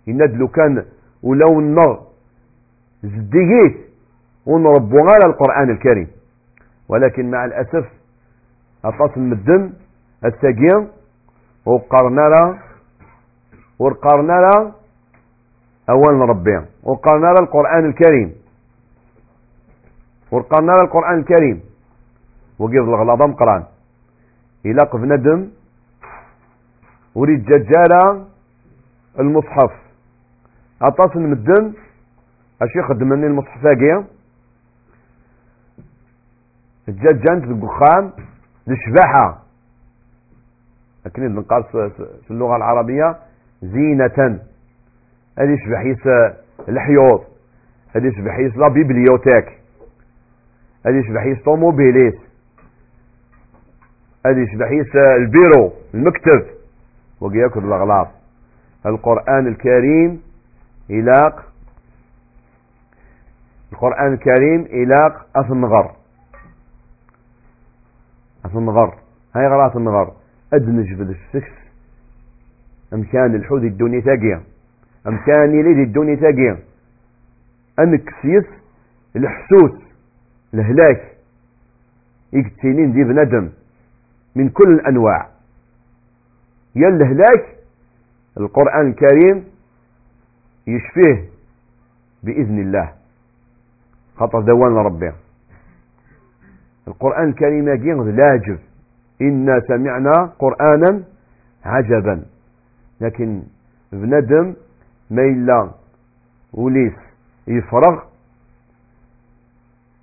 [0.07, 0.85] يند لو كان
[1.23, 1.97] ولو النغ
[3.03, 3.75] زديت
[4.45, 6.07] ونربو على القرآن الكريم.
[6.89, 7.85] ولكن مع الأسف
[8.85, 9.73] أطاس المدن
[10.25, 10.87] التقيم
[11.65, 12.57] وقرنا له
[13.79, 14.71] وقرنا له
[15.89, 16.65] أول ربنا.
[16.83, 18.35] وقرنا له القرآن الكريم؟
[20.31, 21.61] ورقرنا القرآن الكريم؟
[22.59, 23.63] وقف الغلاظة مقران
[24.65, 25.49] إلى قف ندم.
[27.15, 28.25] وريد ججالة
[29.19, 29.71] المصحف.
[30.81, 31.73] أطاس المدن.
[32.61, 34.05] أشي خدمني المصحف أجي
[36.87, 38.11] الججانت بالقخام
[38.67, 39.43] لشبحة
[41.05, 41.63] لكن نقال
[42.23, 43.17] في اللغة العربية
[43.61, 44.39] زينة.
[45.39, 46.33] هذه يشبح يس
[46.69, 47.25] الحيوط
[47.95, 49.59] هذه يشبح يس لا بيبليوتيك
[50.85, 52.15] هذه يشبح يس طوموبيليس
[54.25, 56.45] هذه يشبح يس البيرو المكتب
[57.21, 58.07] وقياكل الأغلاط.
[58.85, 60.21] القرآن الكريم
[60.89, 61.45] إلاق
[63.73, 65.95] القرآن الكريم إلاق أثنغر
[68.45, 68.95] أثنغر
[69.35, 70.13] هاي غرات النغر
[70.53, 71.51] أدنج بالسكس.
[72.93, 74.43] أمكان الحوذ الدنيا
[75.05, 76.59] تاقيا أمكان يليد الدنيا تاقيا
[77.79, 78.45] أنكسيس
[79.15, 79.81] الحسوس
[80.53, 81.13] الهلاك؟
[82.33, 83.49] يكتينين دي بندم
[84.35, 85.29] من كل الأنواع.
[86.75, 87.57] يا الهلاك
[88.37, 89.43] القرآن الكريم
[90.67, 91.29] يشفيه
[92.23, 92.93] بإذن الله.
[94.17, 95.11] خطر دوان ربي
[96.87, 98.59] القرآن الكريم يقول لاجب
[99.21, 101.03] إنا سمعنا قرآنا
[101.65, 102.25] عجبا.
[103.01, 103.43] لكن
[103.91, 104.53] بندم
[105.11, 105.71] ما إلا
[106.53, 106.93] وليس
[107.47, 108.03] يفرغ.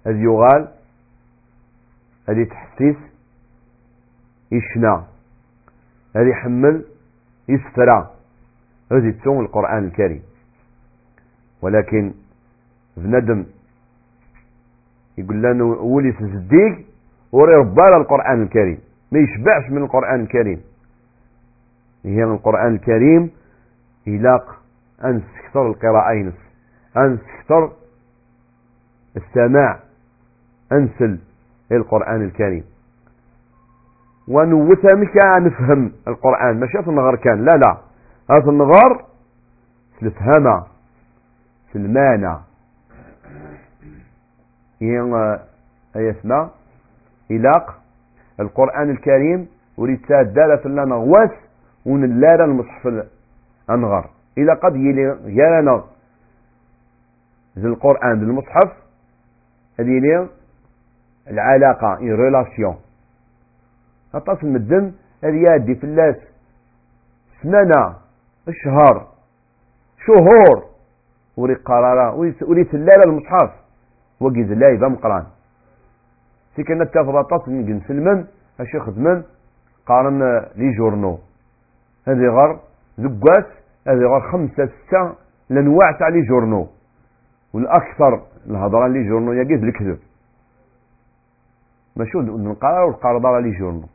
[0.06, 0.68] هذ يغال
[2.28, 2.96] هذ يتحسس
[4.52, 5.02] يشنى
[6.16, 6.84] هذ يحمل
[7.48, 8.10] يسترى
[8.92, 10.22] هذ يتسون القرآن الكريم.
[11.62, 12.12] ولكن
[12.96, 13.46] بندم
[15.18, 16.86] يقول لنا ولي صديق
[17.32, 18.78] وري ربال القرآن الكريم.
[19.12, 20.62] ما يشبعش من القرآن الكريم.
[22.04, 23.30] هي من القرآن الكريم
[24.06, 24.59] يلاق
[25.04, 26.34] أن تكثر القراءة ينس
[26.96, 27.72] أن تكثر
[29.16, 29.78] السماع
[30.72, 31.18] أنسل
[31.72, 32.64] القرآن الكريم.
[34.28, 36.60] ونوثا مكا نفهم القرآن.
[36.60, 37.44] ماشي النغار كان.
[37.44, 37.76] لا لا.
[38.30, 38.50] هذا
[40.00, 40.66] سلفهما
[41.72, 42.42] سلمانا
[45.96, 46.50] أي اسماء
[47.30, 47.80] إلاق
[48.40, 51.30] القرآن الكريم وريد دالة لنا غواس
[51.86, 53.06] ونلارا المصحف
[53.70, 55.84] أنغر إلى قد يلي يانا
[57.58, 58.72] ذي القرآن بالمصحف
[59.80, 60.28] هذه
[61.28, 62.76] العلاقة إن ريلاسيون
[64.14, 64.92] أطاس المدن
[65.24, 66.16] هذه يادي في اللاس
[67.42, 67.96] سنانا
[68.48, 69.08] الشهر
[70.06, 70.70] شهور
[71.36, 72.10] وري قرارا
[72.42, 73.50] وري تلالة المصحف.
[74.20, 75.26] وقيز الله يبقى مقران.
[76.56, 78.26] سي كنا تافض أطاس من سلمان
[78.60, 79.22] أشي خدمن
[79.86, 80.22] قارن
[80.56, 81.18] لي جورنو.
[82.08, 82.60] هذه غر
[83.00, 85.14] ذقاس هذه غر خمسة ستة
[85.50, 86.68] لنواع تاع لي جورنو.
[87.54, 89.98] والأكثر الهضرة لي جورنو يقيد الكذب.
[91.96, 93.88] ماشي نقرأ والقرضة لي جورنو.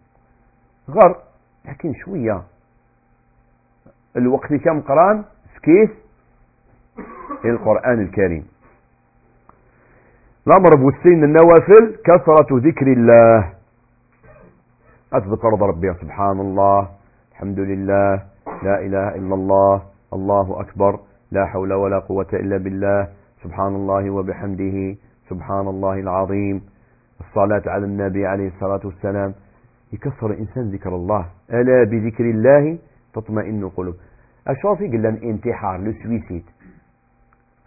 [0.90, 1.16] غر
[1.66, 2.44] لكن شوية.
[4.18, 5.24] الوقت كم قران
[5.56, 5.96] سكيت.
[7.46, 8.48] القرآن الكريم.
[10.48, 13.54] الأمر بوسين النوافل كثرة ذكر الله.
[15.14, 16.90] أتذكر ربي سبحان الله.
[17.32, 18.35] الحمد لله.
[18.64, 19.82] لا إله إلا الله
[20.14, 21.00] الله أكبر
[21.32, 23.08] لا حول ولا قوة إلا بالله
[23.44, 24.96] سبحان الله وبحمده
[25.30, 26.62] سبحان الله العظيم.
[27.22, 29.34] الصلاة على النبي عليه الصلاة والسلام.
[29.94, 31.26] يكثر الإنسان ذكر الله.
[31.54, 32.78] ألا بذكر الله
[33.14, 33.96] تطمئن القلوب.
[34.48, 36.44] أشوفي قل لن انتحار لو سويسيد.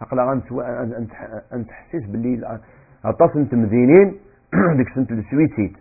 [0.02, 1.12] أقلا أنت
[1.52, 2.60] أنت حسيس باللي
[3.04, 4.16] أتصل تمذينين
[4.78, 5.76] ديك سنت السويتيد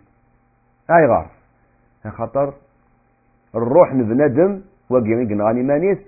[0.90, 1.30] ايغار
[2.08, 2.54] خاطر
[3.54, 5.98] الروح نبنادم واقي غاني مانيس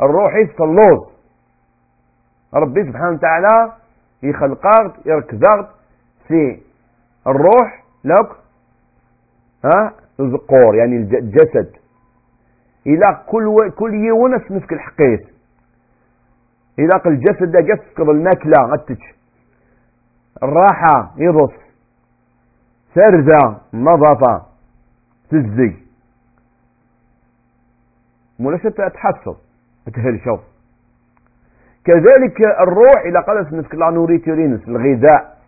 [0.00, 1.08] الروح يصلوز
[2.54, 3.72] ربي سبحانه وتعالى
[4.22, 5.68] يخلقك يركزك
[6.28, 6.60] في
[7.26, 8.28] الروح لك
[9.64, 11.70] ها الزقور يعني الجسد.
[12.86, 15.20] إلى كل كل يوم نفك الحقيس.
[16.78, 19.02] إلى الجسد ده جسد الماكلة غتش
[20.42, 21.52] الراحة يضص.
[22.94, 24.46] سرزة نظافة
[25.30, 25.74] تزي.
[28.40, 29.36] مولاش تحصل
[29.94, 30.38] تهرشو
[31.84, 35.38] كذلك الروح إلى قلت نفك نوريتورينس الغذاء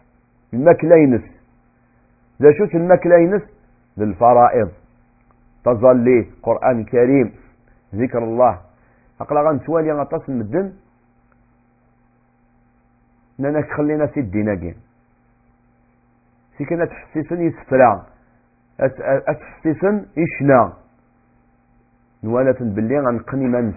[0.55, 1.23] المكلينس
[2.43, 3.43] ذا شوش المكلينس
[3.97, 4.71] للفرائض.
[5.65, 7.35] تظلي قرآن الكريم
[7.95, 8.61] ذكر الله.
[9.21, 10.73] أقلا غنتوالي غطاس المدن
[13.39, 14.75] نانا خلينا في الدين كين
[16.59, 18.07] سي كنا تحسيسن يسفرا
[18.81, 20.82] أتحسيسن يشنا.
[22.25, 23.75] نوالا باللي غنقني منس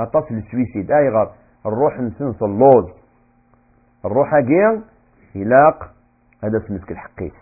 [0.00, 0.92] غطاس السويسيد.
[0.92, 1.32] أي غار
[1.66, 2.90] الروح نسنس اللوز
[4.04, 4.82] الروح أجيان
[5.34, 5.90] يلاق
[6.44, 7.32] هذا سمسك الحقيق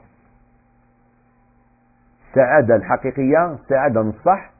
[2.29, 3.53] السعادة الحقيقية.
[3.53, 4.51] السعادة نصح.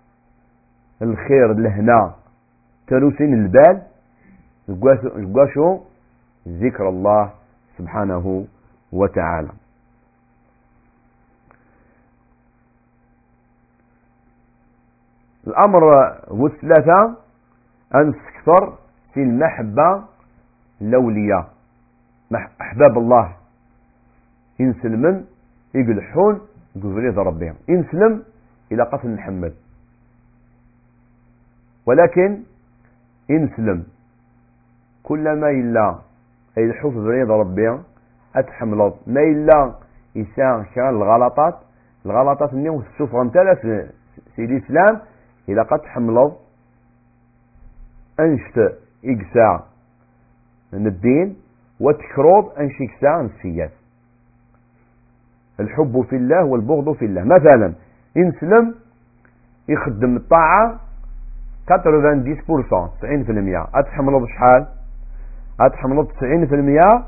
[1.03, 2.15] الخير لهنا.
[2.87, 3.83] تروسين البال.
[4.69, 5.81] جواشو
[6.49, 7.33] ذكر الله
[7.79, 8.47] سبحانه
[8.93, 9.64] وتعالى.
[15.47, 15.85] الأمر
[16.31, 17.17] والثلاثة
[17.95, 18.79] أن تكثر
[19.15, 20.05] في المحبة
[20.81, 21.45] الأولية
[22.61, 23.37] أحباب الله.
[24.61, 25.25] ينسلمن
[25.75, 26.41] يقلحون
[27.11, 27.55] ذا ربهم.
[27.69, 28.23] ينسلم
[28.73, 29.55] إلى قتل محمد.
[31.87, 32.43] ولكن
[33.29, 33.85] ينسلم
[35.03, 35.99] كلما إلا
[36.57, 37.79] يلحوف بريد ربي
[38.37, 39.75] أتحملض ما إلا
[40.75, 41.55] كان الغلطات
[42.07, 43.55] الغلطات مني السفر انتلا
[44.35, 45.01] في الإسلام
[45.49, 46.37] إذا قد حملض
[48.21, 49.65] أنشت إقساع
[50.73, 51.37] من الدين
[51.81, 53.71] وتكروب أنشي إقساع نسيات
[55.61, 57.25] الحب في الله والبغض في الله.
[57.25, 57.75] مثلا
[58.17, 58.75] إنسلم
[59.69, 60.81] يخدم الطاعة
[61.67, 64.67] 90% 90% أتحمل شحال؟
[65.61, 67.05] أتحمل 90%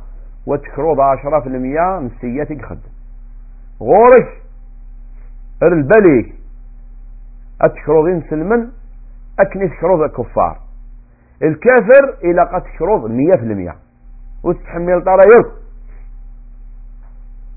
[0.47, 2.91] وتكروض 10% من السيئات يخدم.
[3.81, 4.43] غورك
[5.63, 6.35] البليك
[7.61, 8.69] أتكروض إنسلمن
[9.41, 10.59] أكني تكروض الكفار.
[11.43, 13.75] الكافر إلى قد تكروض 100%
[14.45, 15.53] وتتحمل طرايق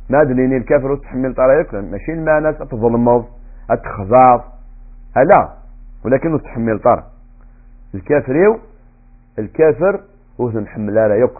[0.09, 3.25] ما دليني الكافر وتحمل طرايق ماشي المانس تظلمض
[3.69, 4.41] أتخزاف
[5.17, 5.53] ألا
[6.05, 7.03] ولكن تحمل طر
[7.95, 8.59] الكافر
[9.39, 10.01] الكافر
[10.41, 11.33] هو تنحمل رأيك.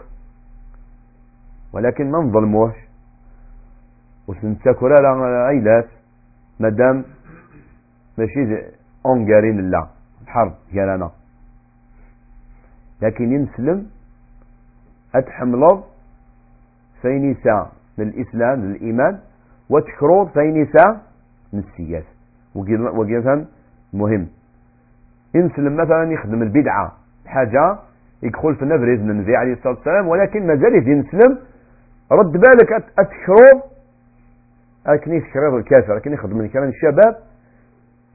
[1.72, 2.74] ولكن ما نظلموش.
[4.28, 5.88] وسنتاكل على عيلات
[6.60, 7.04] مادام
[8.20, 8.40] ماشي
[9.06, 9.86] اونغارين لا
[10.26, 11.10] حرب ديالنا
[13.02, 13.86] لكن ينسلم
[15.14, 15.84] أتحملض
[17.02, 19.18] فين يسا من الإسلام من الإيمان
[19.70, 21.00] وتكروض فين يسا
[21.52, 22.08] من السياسة
[22.98, 23.46] وقيفا
[23.92, 24.28] مهم.
[25.34, 26.92] ينسلم مثلا يخدم البدعة
[27.26, 27.78] حاجة
[28.22, 31.38] يدخل في نفرز من النبي عليه الصلاة والسلام ولكن ما زال ينسلم.
[32.12, 33.62] رد بالك أتكروض
[34.88, 37.29] لكن يشكرض الكافر لكن يخدم كمان الشباب.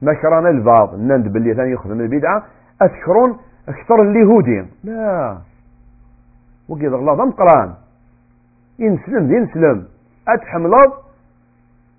[0.02, 2.44] ما كرانا البعض نند باللي ثاني يخدم البدعة
[2.82, 5.38] أتكرون أكثر اليهودي لا.
[6.68, 7.74] وقيد الله ضم قران
[8.78, 9.86] ينسلم ينسلم.
[10.28, 10.92] اتحملض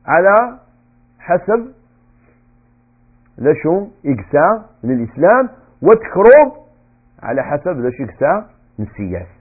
[0.05, 0.57] على
[1.19, 1.67] حسب
[3.37, 5.49] لشو إقساء من الإسلام
[5.81, 6.53] وتكروب
[7.23, 9.37] على حسب لشو إقساء من السياسة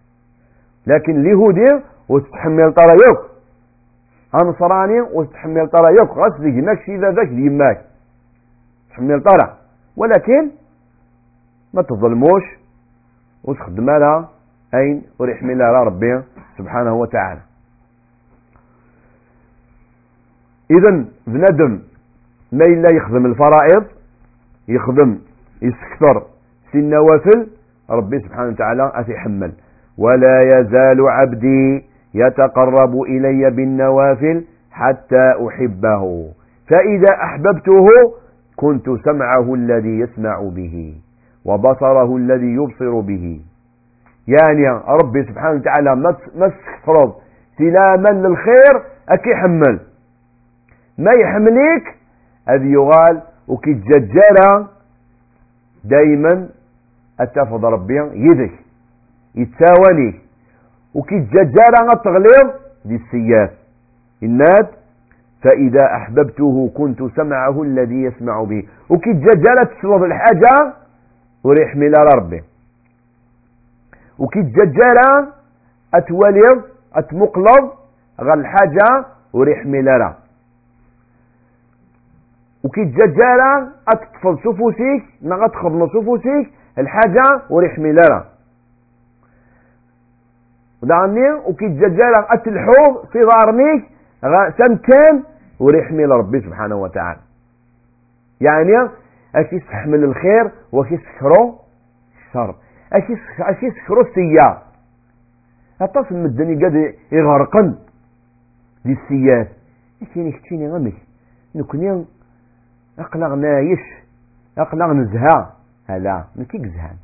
[0.86, 3.30] لكن اليهودي وتتحمل طرايق
[4.42, 7.84] أنصراني وتتحمل طرايق غسل ماكش إذا ذاك يماك.
[8.96, 9.56] تحمل طرا
[9.96, 10.50] ولكن
[11.74, 12.42] ما تظلموش
[13.44, 14.28] وتخدم لها
[14.74, 16.22] أين وريحمل لها ربي
[16.58, 17.40] سبحانه وتعالى.
[20.70, 21.80] إذا بنادم
[22.52, 23.84] ما إلا يخدم الفرائض
[24.68, 25.18] يخدم
[25.62, 26.26] يستكثر
[26.72, 27.46] في النوافل
[27.90, 29.52] ربي سبحانه وتعالى أتحمل
[29.98, 36.32] ولا يزال عبدي يتقرب إلي بالنوافل حتى أحبه.
[36.70, 37.86] فإذا أحببته
[38.56, 40.94] كنت سمعه الذي يسمع به
[41.44, 43.40] وبصره الذي يبصر به.
[44.28, 44.68] يعني
[45.02, 45.96] ربي سبحانه وتعالى
[46.36, 46.48] ما
[46.82, 47.14] تفرض
[47.58, 48.74] سلاما للخير
[49.08, 49.80] أكي حمل
[50.98, 51.84] ما يحمليك
[52.48, 54.66] هذه يغال وكي تججر
[55.84, 56.48] دايما
[57.20, 58.52] أتفض ربي يدك.
[59.34, 60.20] يتساوني
[60.94, 62.50] وكي تججر التغليظ
[62.84, 63.00] دي
[64.22, 64.66] الناد
[65.46, 68.62] فإذا أحببته كنت سمعه الذي يسمع به.
[68.90, 70.72] وكي تججلت تصلب الحاجة
[71.44, 72.42] وريح ميلا ربي
[74.18, 74.98] وكي تججل
[75.94, 76.42] أتولي
[76.94, 77.64] أتمقلب
[78.20, 80.14] غا الحاجة وريح ميلا
[82.64, 83.40] وكي تججل
[83.88, 88.24] أتطفل سفوسيك نغا تخبن سفوسيك الحاجة وريح ميلا
[90.82, 93.84] ودعني وكي تججل أتلحوظ في ظارنيك
[94.58, 95.22] سمكان
[95.60, 97.20] وريحمي لربي سبحانه وتعالى.
[98.40, 98.74] يعني
[99.34, 101.58] اش يستحمل الخير واش يسكرو
[102.18, 102.54] الشر.
[103.40, 104.62] اش يسكرو السيئة
[105.80, 107.74] اتصل من الدنيا قد يغرقن.
[108.84, 109.48] دي السيئات
[110.14, 110.94] كاين كتيني غمك
[111.54, 112.04] نكوني
[112.98, 113.80] اقلق نايش.
[114.58, 115.52] اقلق نزها
[115.88, 116.96] هلا نكيك زهان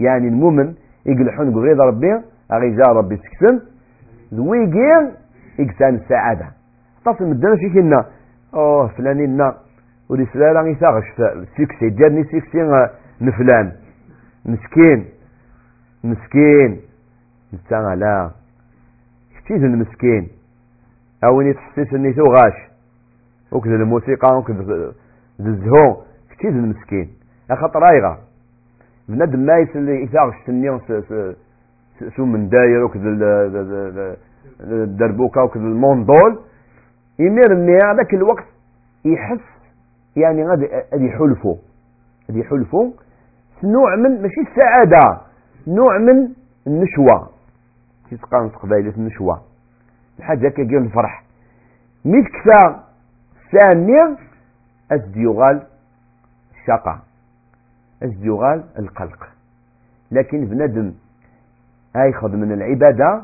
[0.00, 0.74] يعني المؤمن
[1.06, 2.12] يقلحون قبريد ربي
[2.52, 3.60] اغي جا ربي سكسن
[4.34, 5.12] ذويقين
[5.60, 6.46] إقسان السعادة.
[7.04, 8.06] تصل مدنا شي كنا
[8.54, 9.52] أوه فلانين
[10.08, 11.04] ولي سلالا يثاغش
[11.56, 12.58] سيكسي جاني سيكسي
[13.20, 13.72] نفلان.
[14.44, 15.08] مسكين.
[16.04, 16.80] مسكين.
[17.54, 18.30] نتا لا.
[19.44, 20.28] كتيز المسكين؟
[21.24, 22.58] اويني تحسيس أني غاش؟
[23.52, 24.92] وكذا الموسيقى وكذا
[25.40, 27.10] الزهو كتيز المسكين؟
[27.50, 28.18] اخاطر رايغا
[29.08, 30.80] بنادم ما يسلي يثاغش سنيون
[32.16, 34.16] سو من داير وكذا
[34.60, 36.38] الدربوكة وكذا الموندول
[37.18, 38.44] يمير اني هذاك الوقت
[39.04, 39.52] يحس
[40.16, 41.56] يعني غادي يحلفوا
[42.28, 42.90] غادي يحلفوا
[43.64, 45.20] نوع من ماشي السعادة
[45.66, 46.32] نوع من
[46.66, 47.28] النشوة.
[48.08, 49.42] في تقان قبيله النشوة.
[50.18, 51.24] الحاجة كي الفرح.
[52.04, 52.80] مي كفى
[53.52, 54.16] ثانيا
[54.92, 55.62] الديوغال
[56.54, 56.98] الشقاء
[58.02, 59.28] الديوغال القلق.
[60.10, 60.92] لكن بنادم
[61.96, 63.22] هايخذ من العبادة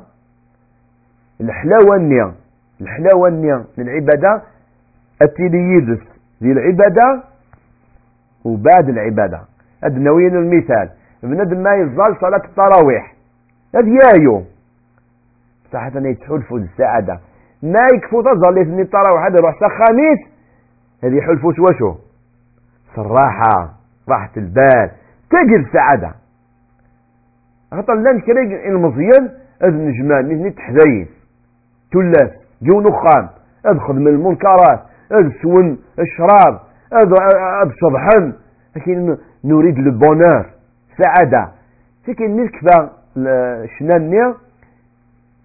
[1.41, 2.35] الحلاوة النية.
[2.81, 4.43] الحلاوه النية للعبادة.
[5.23, 6.03] التلييدس
[6.43, 7.23] ذي العبادة
[8.45, 9.41] وبعد العبادة.
[9.85, 10.91] هاد نوين المثال.
[11.23, 13.15] بنادم ما يظل صلاة التراويح.
[13.75, 14.45] هذا يايو
[15.73, 17.21] صحة يتحلفوا السعادة
[17.63, 20.19] ما يكفو تظل يثني التراويح هذا يروح خميس
[21.05, 21.95] هذا يحلفوا وشو؟
[22.99, 23.75] الراحة
[24.09, 24.91] راحة البال
[25.31, 26.15] تجي السعادة
[27.71, 29.31] خاطر لأن كريج المزيان
[29.63, 31.09] هذا النجمان مثل تحذين
[31.93, 32.31] تلاس
[32.63, 33.29] جو نخان
[33.67, 34.81] ادخل من المنكرات
[35.13, 36.61] ادسون الشراب
[36.93, 38.33] اد صبحا
[38.77, 40.47] لكن نريد البونور
[41.03, 41.49] سعادة.
[42.09, 42.91] لكن ملك فا
[43.79, 44.35] شنانيا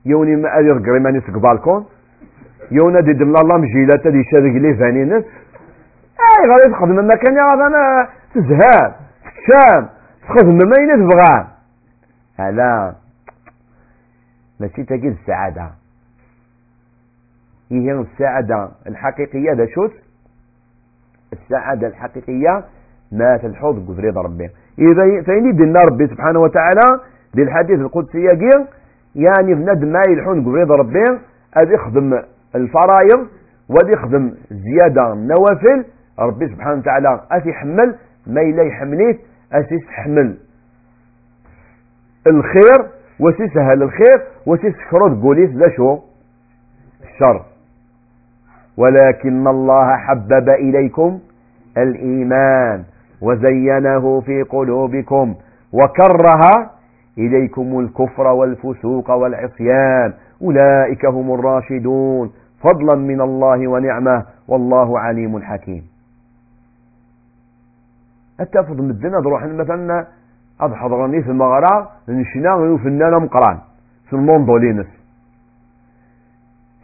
[0.05, 1.85] يوني ما ادير قريماني بالكون
[2.71, 5.23] يونا دي دمنا الله مجيلة تدي شارق لي فانينس
[6.23, 8.93] أي غادي تخدم المكان يا أنا تزهاد
[9.23, 9.89] تشام
[10.27, 11.47] تخدم ما ينتبغى
[12.39, 12.95] هلا.
[14.59, 15.82] ماشي تجد السعادة.
[17.71, 19.53] هي السعادة الحقيقية.
[19.53, 19.91] ذا شوت.
[21.33, 22.63] السعادة الحقيقية
[23.11, 24.49] ما تلحظ قدريض ربي.
[24.79, 27.01] إذا فإن دينا ربي سبحانه وتعالى
[27.35, 28.65] للحديث القدسي قيل
[29.15, 31.03] يعني بنادم ما يلحون قدريض ربي
[31.57, 32.13] أذ يخدم
[32.55, 33.27] الفرايض
[33.69, 35.85] وذي يخدم زيادة النوافل.
[36.19, 37.95] ربي سبحانه وتعالى أثي حمل
[38.27, 39.17] ما إلا يحمليه
[39.53, 40.37] أثي يحمل
[42.27, 42.89] الخير
[43.19, 45.99] وسيسهل الخير وسيسكرد بوليس ذا شو
[47.03, 47.45] الشر
[48.77, 51.19] ولكن الله حبب إليكم
[51.77, 52.83] الإيمان
[53.21, 55.35] وزينه في قلوبكم
[55.73, 56.69] وكره
[57.17, 60.13] إليكم الكفر والفسوق والعصيان.
[60.41, 62.31] أولئك هم الراشدون.
[62.63, 64.25] فضلا من الله ونعمة.
[64.47, 65.83] والله عليم حكيم.
[68.39, 70.07] التفض من الدنيا تروح مثلا
[70.61, 73.57] هذا حضرني في المغرى نشنا وفنانا مقران
[74.09, 74.85] في الموندولينس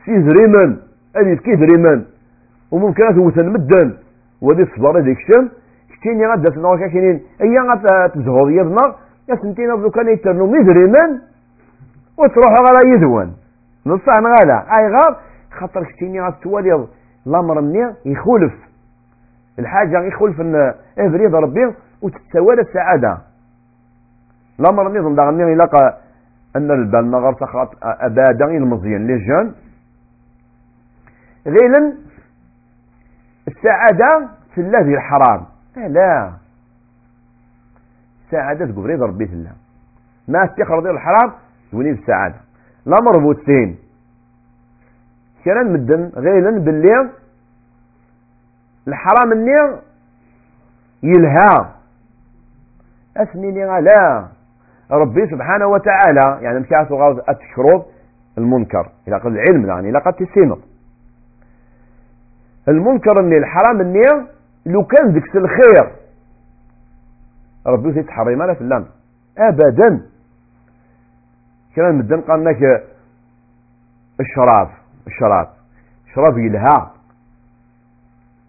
[0.05, 0.77] في زريمن
[1.15, 2.05] هذه كيف ريمان
[2.71, 3.97] وممكن توثن مدن
[4.41, 5.49] ودي الصبر هذيك الشم
[5.89, 8.49] كتيني غادا سنغا كاينين ايا غادا تزهر
[9.29, 11.21] يا سنتين ابو كان يترنو ميزريمان
[12.17, 13.35] وتروح غالا يذون
[13.85, 14.57] نصح غالا.
[14.77, 15.15] أي غاب
[15.59, 16.87] خاطر كتيني غاد توالي
[17.27, 18.53] الأمر مني يخولف.
[19.59, 21.73] الحاجة يخولف إن افريض ربي.
[22.01, 23.17] وتتساوى السعادة.
[24.59, 25.97] الأمر نظام داغني يلاقى
[26.55, 29.53] أن البال نغر تخاط أبادا المزيان لي جون
[31.47, 31.93] غيلا
[33.47, 35.45] السعادة في الله الحرام.
[35.75, 36.33] لا.
[38.25, 39.51] السعادة تقول رضا ربي الله.
[40.27, 41.33] ما استخرج الحرام
[41.71, 42.35] تقولي السعادة.
[42.85, 43.77] لا مربوطين
[45.45, 47.09] كان مدن غيلا باللي
[48.87, 49.79] الحرام النير
[51.03, 51.75] يلها.
[53.17, 54.27] أثنيني لا.
[54.91, 57.85] ربي سبحانه وتعالى يعني مشاهد غاوز أتشرب
[58.37, 58.89] المنكر.
[59.07, 60.59] إلى قد العلم يعني إلى قد تسينط
[62.69, 64.01] المنكر اني الحرام اني
[64.65, 65.91] لو كان ذكس الخير.
[67.67, 68.85] ربي يتحرم على اللام
[69.37, 70.01] ابدا.
[71.75, 72.83] كان مدن قال لك
[74.19, 74.69] الشراب
[75.07, 75.47] الشراب
[76.15, 76.91] شراب يلها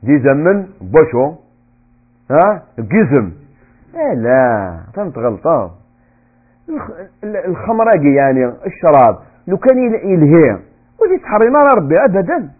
[0.03, 1.35] دي زمن بوشو.
[2.31, 3.33] ها؟ قزم
[3.95, 5.71] لا لا فهمت غلطان
[7.25, 10.59] الخمراقي يعني الشراب لو كان يلهي.
[11.01, 11.95] ودي تحرم على ربي.
[12.09, 12.51] ابدا.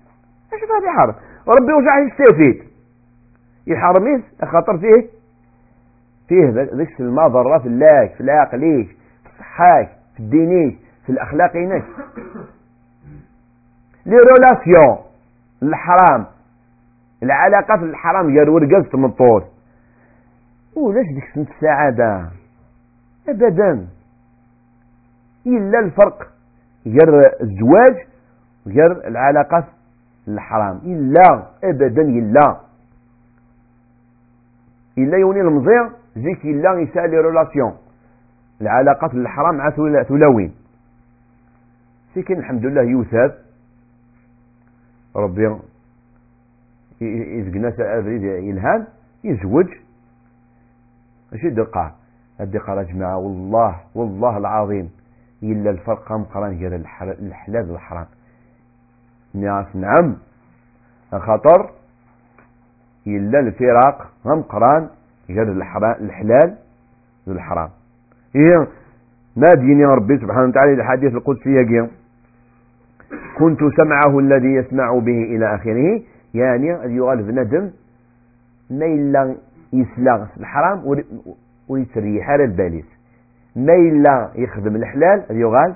[0.53, 1.15] إيش هذا يحرم
[1.59, 2.71] ربي وجع يستفيد
[3.67, 5.09] يحرميس خاطر فيه؟
[6.29, 8.89] فيه ذيك المضرة في اللاك في العقليك
[9.23, 11.85] في الصحاك في الدينيك في الاخلاقينك
[14.07, 14.99] لي رولاسيون
[15.63, 16.27] الحرام.
[17.23, 19.45] العلاقة في الحرام يا ورقز تمطور
[20.77, 22.31] ولاش ديك سنة السعادة
[23.29, 23.87] ابدا.
[25.47, 26.27] إلا الفرق
[26.87, 28.07] غير الزواج
[28.67, 29.65] غير العلاقة
[30.35, 30.77] الحرام.
[30.77, 32.61] إلا أبدا إلا.
[34.99, 37.77] إلا يوني المزيع زيك إلا يسالي رولاسيون
[38.61, 39.71] العلاقات الحرام مع
[40.09, 40.55] ثلاوين.
[42.15, 43.33] سيكن الحمد لله يوثب
[45.17, 45.57] ربي
[47.01, 48.87] يزقنا أبريد إلهام
[49.25, 49.69] يزوج.
[51.33, 51.95] ماشي دقة.
[52.41, 53.17] الدقة جماعة.
[53.17, 54.91] والله والله العظيم.
[55.43, 58.07] إلا الفرق مقران غير الحلال والحرام.
[59.35, 60.17] نعم
[61.13, 61.71] خطر
[63.07, 64.89] إلا الفراق هم قران
[65.31, 65.53] غير
[66.01, 66.57] الحلال
[67.27, 67.69] والحرام.
[68.37, 68.69] إيه
[69.37, 71.91] ناديني ربي سبحانه وتعالى الحديث القدسي يقول
[73.39, 76.03] كنت سمعه الذي يسمع به إلى آخره.
[76.35, 76.67] يعني
[76.97, 77.71] يغال ندم
[78.71, 79.37] ما إلا
[79.73, 81.03] يسلغ الحرام
[81.69, 82.87] ويتريح على الباليس.
[83.57, 85.75] ما إلا يخدم الحلال يغال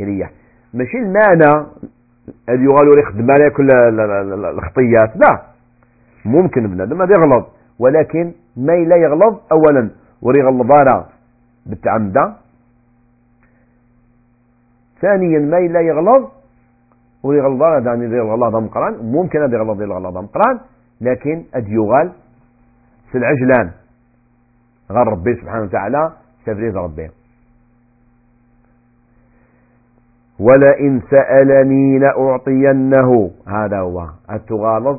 [0.00, 0.30] يريح
[0.74, 1.66] ماشي المعنى
[2.48, 3.68] هذه يغالوا يخدم على كل
[4.44, 5.16] الخطيات.
[5.16, 5.42] لا.
[6.24, 7.46] ممكن بنادم هذا يغلط
[7.78, 9.90] ولكن ما لا يغلط اولا.
[10.22, 11.06] وريغلط أنا
[11.66, 12.34] بالتعمدة
[15.00, 16.32] ثانيا ما لا يغلط
[17.22, 18.94] وريغلط أنا يعني يغلط مقران.
[19.02, 20.60] ممكن هذا يغلط يغلط مقران.
[21.00, 22.12] لكن اد يغال
[23.12, 23.70] في العجلان.
[24.90, 26.12] غير ربي سبحانه وتعالى.
[26.46, 27.17] تفريز ربي.
[30.38, 33.30] ولئن سألني لأعطينه.
[33.46, 34.08] هذا هو.
[34.32, 34.98] التغالظ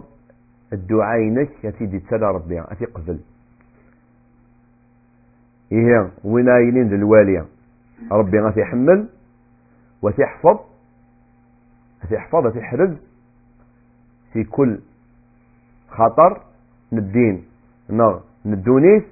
[0.73, 2.61] الدعاينك يتيدي تسلى ربي.
[2.61, 3.19] أتي قبل.
[5.71, 7.45] إيه وينايلين للوالية
[8.11, 9.07] ربي غاتي يحمل
[10.01, 10.59] وتحفظ
[12.11, 12.93] تحفظ وتحرز
[14.33, 14.79] في كل
[15.89, 16.41] خطر
[16.93, 17.43] ندين.
[17.89, 19.03] نغ ندونيس.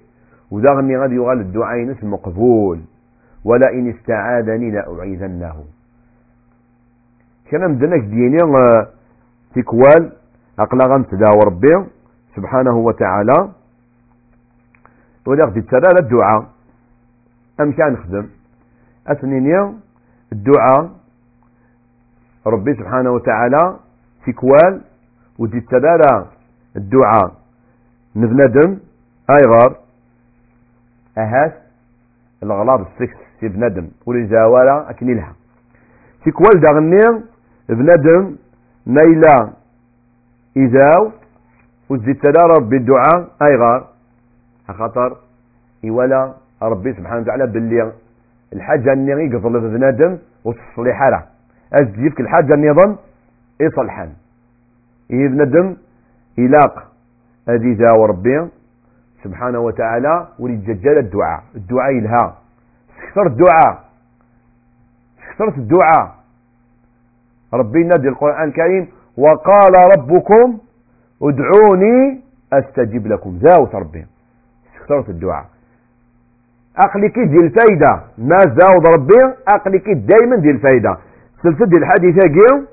[0.51, 2.81] وذا غادي يغال الدعاء المقبول
[3.45, 5.63] ولئن استعاذني لأعيذنه.
[7.51, 8.37] كان مدنك ديني
[9.55, 10.11] تكوال
[10.59, 11.85] أقلا غنتداو ربي
[12.35, 13.49] سبحانه وتعالى.
[15.27, 16.45] ولا غدي تسالى الدعاء.
[17.61, 18.29] أم كان نخدم
[19.07, 19.73] أثنيني
[20.31, 20.91] الدعاء.
[22.47, 23.79] ربي سبحانه وتعالى
[24.27, 24.81] تكوال
[25.39, 26.25] ودي تسالى
[26.75, 27.31] الدعاء.
[28.15, 28.79] نبندم
[29.35, 29.77] أيغار.
[31.17, 31.51] أهاس
[32.43, 35.33] الغلاظ السكس في بندم ولزاوالا أكني لها
[36.25, 37.23] تكوال داغني
[37.69, 38.35] بنادم
[38.87, 39.49] نيلا
[40.57, 41.11] إذاو
[41.89, 43.87] وزيد تلا ربي الدعاء أيغار
[44.67, 45.17] خاطر
[45.85, 47.91] إولا ربي سبحانه وتعالى باللي
[48.53, 51.23] الحاجة أني يقضل بنادم وتصلي حالة
[51.81, 52.95] أجيبك الحاجة يظن
[53.61, 54.09] إصلحان
[55.11, 55.75] إيه بنادم
[56.39, 56.91] إلاق.
[57.49, 58.47] أدي ذا ربي
[59.23, 61.43] سبحانه وتعالى وليتججل الدعاء.
[61.55, 62.37] الدعاء يلها.
[62.97, 63.83] سكثر الدعاء
[65.17, 66.16] سكثرت الدعاء.
[67.53, 68.87] ربي نادي القرآن الكريم
[69.17, 70.57] وقال ربكم
[71.23, 72.21] ادعوني
[72.53, 73.39] أستجب لكم.
[73.41, 74.05] زاوت ربي.
[74.75, 75.45] استخسرت الدعاء.
[76.85, 80.97] أقلك دي الفايدة ما زاود ربي؟ أقلك دايما دي الفايدة
[81.43, 82.65] سلسل دي الحديثة جيو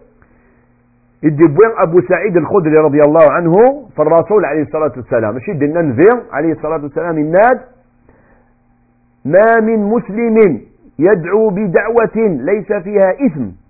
[1.23, 1.43] يدي
[1.87, 3.53] أبو سعيد الخدري رضي الله عنه
[3.97, 5.39] فالرسول عليه الصلاة والسلام.
[5.39, 7.61] دينا نفير عليه الصلاة والسلام الناد
[9.25, 10.61] ما من مسلم
[10.99, 13.64] يدعو بدعوة ليس فيها إثم.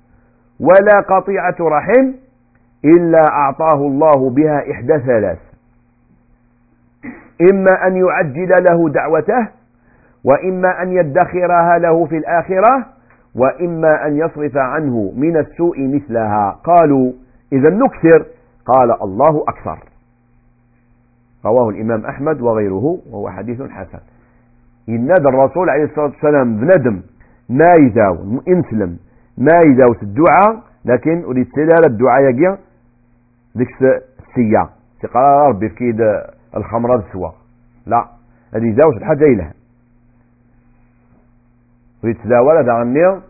[0.61, 2.13] ولا قطيعة رحم
[2.85, 5.39] إلا أعطاه الله بها إحدى ثلاث.
[7.53, 9.49] إما أن يعجل له دعوته
[10.25, 12.87] وإما أن يدخرها له في الآخرة
[13.35, 16.59] وإما أن يصرف عنه من السوء مثلها.
[16.65, 17.13] قالوا
[17.53, 18.27] إذا نكثر.
[18.67, 19.79] قال الله أكثر.
[21.45, 23.99] رواه الإمام أحمد وغيره وهو حديث حسن.
[24.89, 27.01] ينادى الرسول عليه الصلاة والسلام بندم
[27.49, 28.15] ما يداو
[28.49, 28.99] انسلم
[29.39, 32.57] ما يداوس الدعاء لكن أريد سلالة الدعاء يجي
[33.55, 34.69] ديك السيا
[35.03, 36.01] تقرا ربي في كيد
[36.57, 37.31] الخمرة السوا.
[37.87, 38.07] لا
[38.55, 39.51] هذه زاوج الحاجة إله
[42.05, 43.21] ويتزاول هذا غني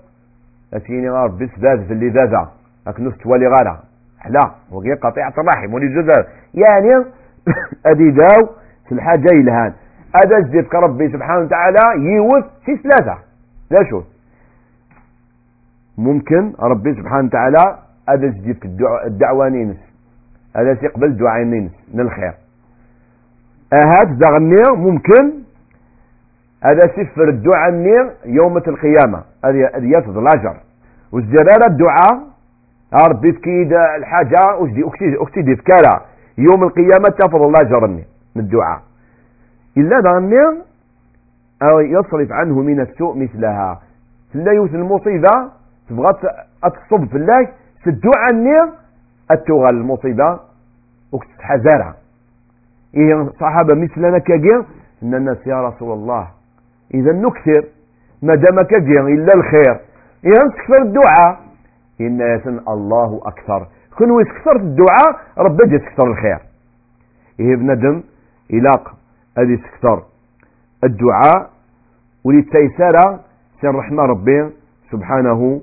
[0.74, 2.52] أتيني ربي سداد في اللي ذاذا
[2.86, 3.78] أكنوس توالي غالا
[4.18, 5.74] حلا وقي قطيعة الرحم.
[5.74, 6.94] ولي جزر يعني
[7.90, 8.50] أدي داو
[8.88, 9.72] في الحاجة إلهان
[10.24, 13.18] هذا جديد ربي سبحانه وتعالى يوث في ثلاثة
[13.70, 14.13] لا شوف
[15.98, 17.78] ممكن ربي سبحانه وتعالى
[18.08, 18.56] هذا جديد
[19.06, 19.76] الدعوة نينس.
[20.56, 22.34] هذا سيقبل الدعاء نينس من الخير.
[23.74, 25.32] هاد دغني ممكن.
[26.64, 29.22] هذا سفر الدعاء النير يوم القيامة.
[29.44, 30.56] هذه يفض الأجر.
[31.12, 32.26] والزرارة الدعاء
[33.10, 34.84] ربي كيد الحاجة وجدي
[35.20, 36.04] أكتدي فكارة
[36.38, 38.02] يوم القيامة تفض الأجر من
[38.36, 38.82] الدعاء.
[39.76, 40.62] إلا دغني
[41.90, 43.80] يصرف عنه من السوء مثلها.
[44.34, 45.50] لا يوث المصيبة
[45.88, 46.06] تبغى
[46.62, 47.48] تصب في الله
[47.86, 48.72] الدعاء النير
[49.30, 50.40] التوغل المصيبة
[51.12, 51.96] وكتحزارها
[52.94, 54.64] إيه صحابة مثلنا كجير
[55.02, 56.28] إن الناس يا رسول الله
[56.94, 57.64] إذا نكثر
[58.22, 59.80] ما دام كجير إلا الخير.
[60.24, 61.40] إذا نكثر الدعاء
[62.00, 62.20] إن
[62.68, 63.66] الله أكثر.
[63.98, 66.38] كن ويسكثر الدعاء ربي يسكثر الخير.
[67.40, 68.02] إيه بندم
[68.50, 68.94] إلاق
[69.38, 70.02] هذه سكثر
[70.84, 71.50] الدعاء
[72.24, 73.20] وللتيسارة
[73.62, 74.50] سن رحمة ربي
[74.92, 75.60] سبحانه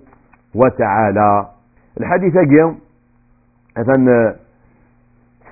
[0.55, 1.49] وتعالى.
[1.99, 2.75] الحديث أجي
[3.77, 4.35] أثن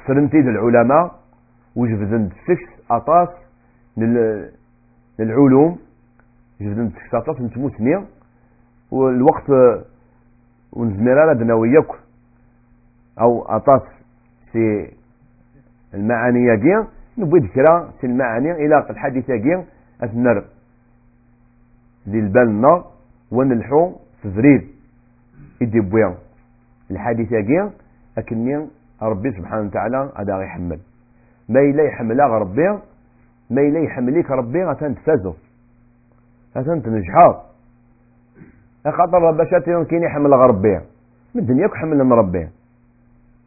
[0.07, 1.19] سرنتيد العلماء
[1.75, 3.29] وجبدن سكس أطاس
[5.19, 5.79] للعلوم.
[6.61, 8.05] جبدن سكس أطاس نتموتني
[8.91, 9.49] والوقت
[10.73, 11.91] ونزمير لدنا وياك
[13.21, 13.81] أو أطاس
[14.51, 14.91] في
[15.93, 16.87] المعاني يجي
[17.17, 19.63] نبغي ذكرى في المعاني إلى الحديث يجي
[20.03, 20.43] أثنر.
[22.07, 22.83] للبلنا
[23.31, 24.67] ونلحو في فريد
[25.61, 26.15] يدي بويا
[26.91, 27.69] الحديث يجي
[28.17, 28.67] أكني
[29.01, 30.79] ربي سبحانه وتعالى هذا يحمل.
[31.49, 32.69] ما إلا يحملها ربي
[33.49, 35.33] ما إلا يحمليك ربي غتان تفازو
[36.57, 37.41] غتان تنجحا
[38.97, 39.49] خاطر باش
[39.89, 40.79] كاين يحمل ربي.
[41.35, 42.47] من الدنيا حملنا من ربي.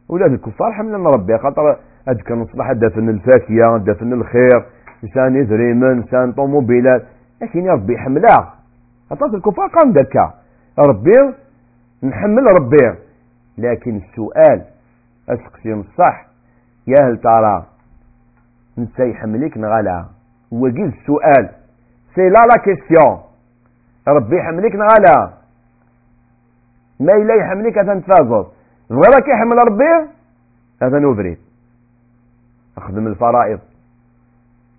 [0.09, 1.37] ولاد الكفار حملنا ربي.
[1.37, 2.47] خاطر هاد كان
[2.79, 4.65] دافن الفاكهة دافن الخير
[5.03, 7.03] إنسان يزريمن إنسان طوموبيلات.
[7.41, 8.53] لكن ربي يحملها
[9.09, 10.33] خاطر الكفار قام دكا
[10.89, 11.33] ربي
[12.03, 12.99] نحمل ربي.
[13.57, 14.65] لكن السؤال
[15.29, 16.25] أسقسي الصح
[16.87, 17.65] يا هل ترى
[18.77, 20.05] انت يحملك نغالا؟
[20.51, 21.49] وقيل السؤال.
[22.15, 23.21] سي لا لا كيستيون
[24.07, 25.33] ربي يحملك نغالا.
[26.99, 28.47] ما إلا يحملك هذا نتفازر
[28.91, 30.09] غيرك يحمل ربي
[30.81, 31.37] هذا نوفريد
[32.77, 33.59] أخدم الفرائض.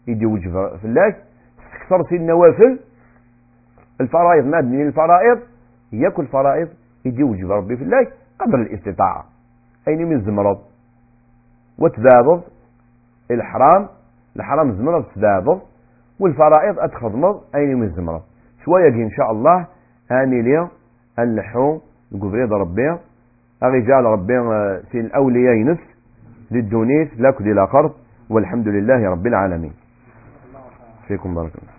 [0.06, 1.14] يدي وجه فلاش
[1.58, 2.78] استكثر في النوافل.
[4.00, 5.40] الفرائض ما من الفرائض
[5.92, 6.68] ياكل الفرائض
[7.04, 8.06] يدي وجه ربي في الله
[8.38, 9.24] قدر الاستطاعة.
[9.88, 10.58] أين من الزمرض
[11.78, 12.42] وتذابض
[13.30, 13.88] الحرام
[14.36, 15.60] الحرام زمرض تذابض.
[16.20, 18.22] والفرائض أتخضمض أين من الزمرض
[18.64, 19.66] شوية إن شاء الله.
[20.10, 20.68] آني لي
[21.18, 21.80] اللحو
[22.14, 22.98] القبريض ربي.
[23.62, 24.38] الرجال ربي
[24.90, 25.86] في الأولياء نفس
[26.50, 27.92] للدونيس لا كدي لا قرض.
[28.30, 29.72] والحمد لله رب العالمين.
[31.08, 31.73] فيكم بارك الله.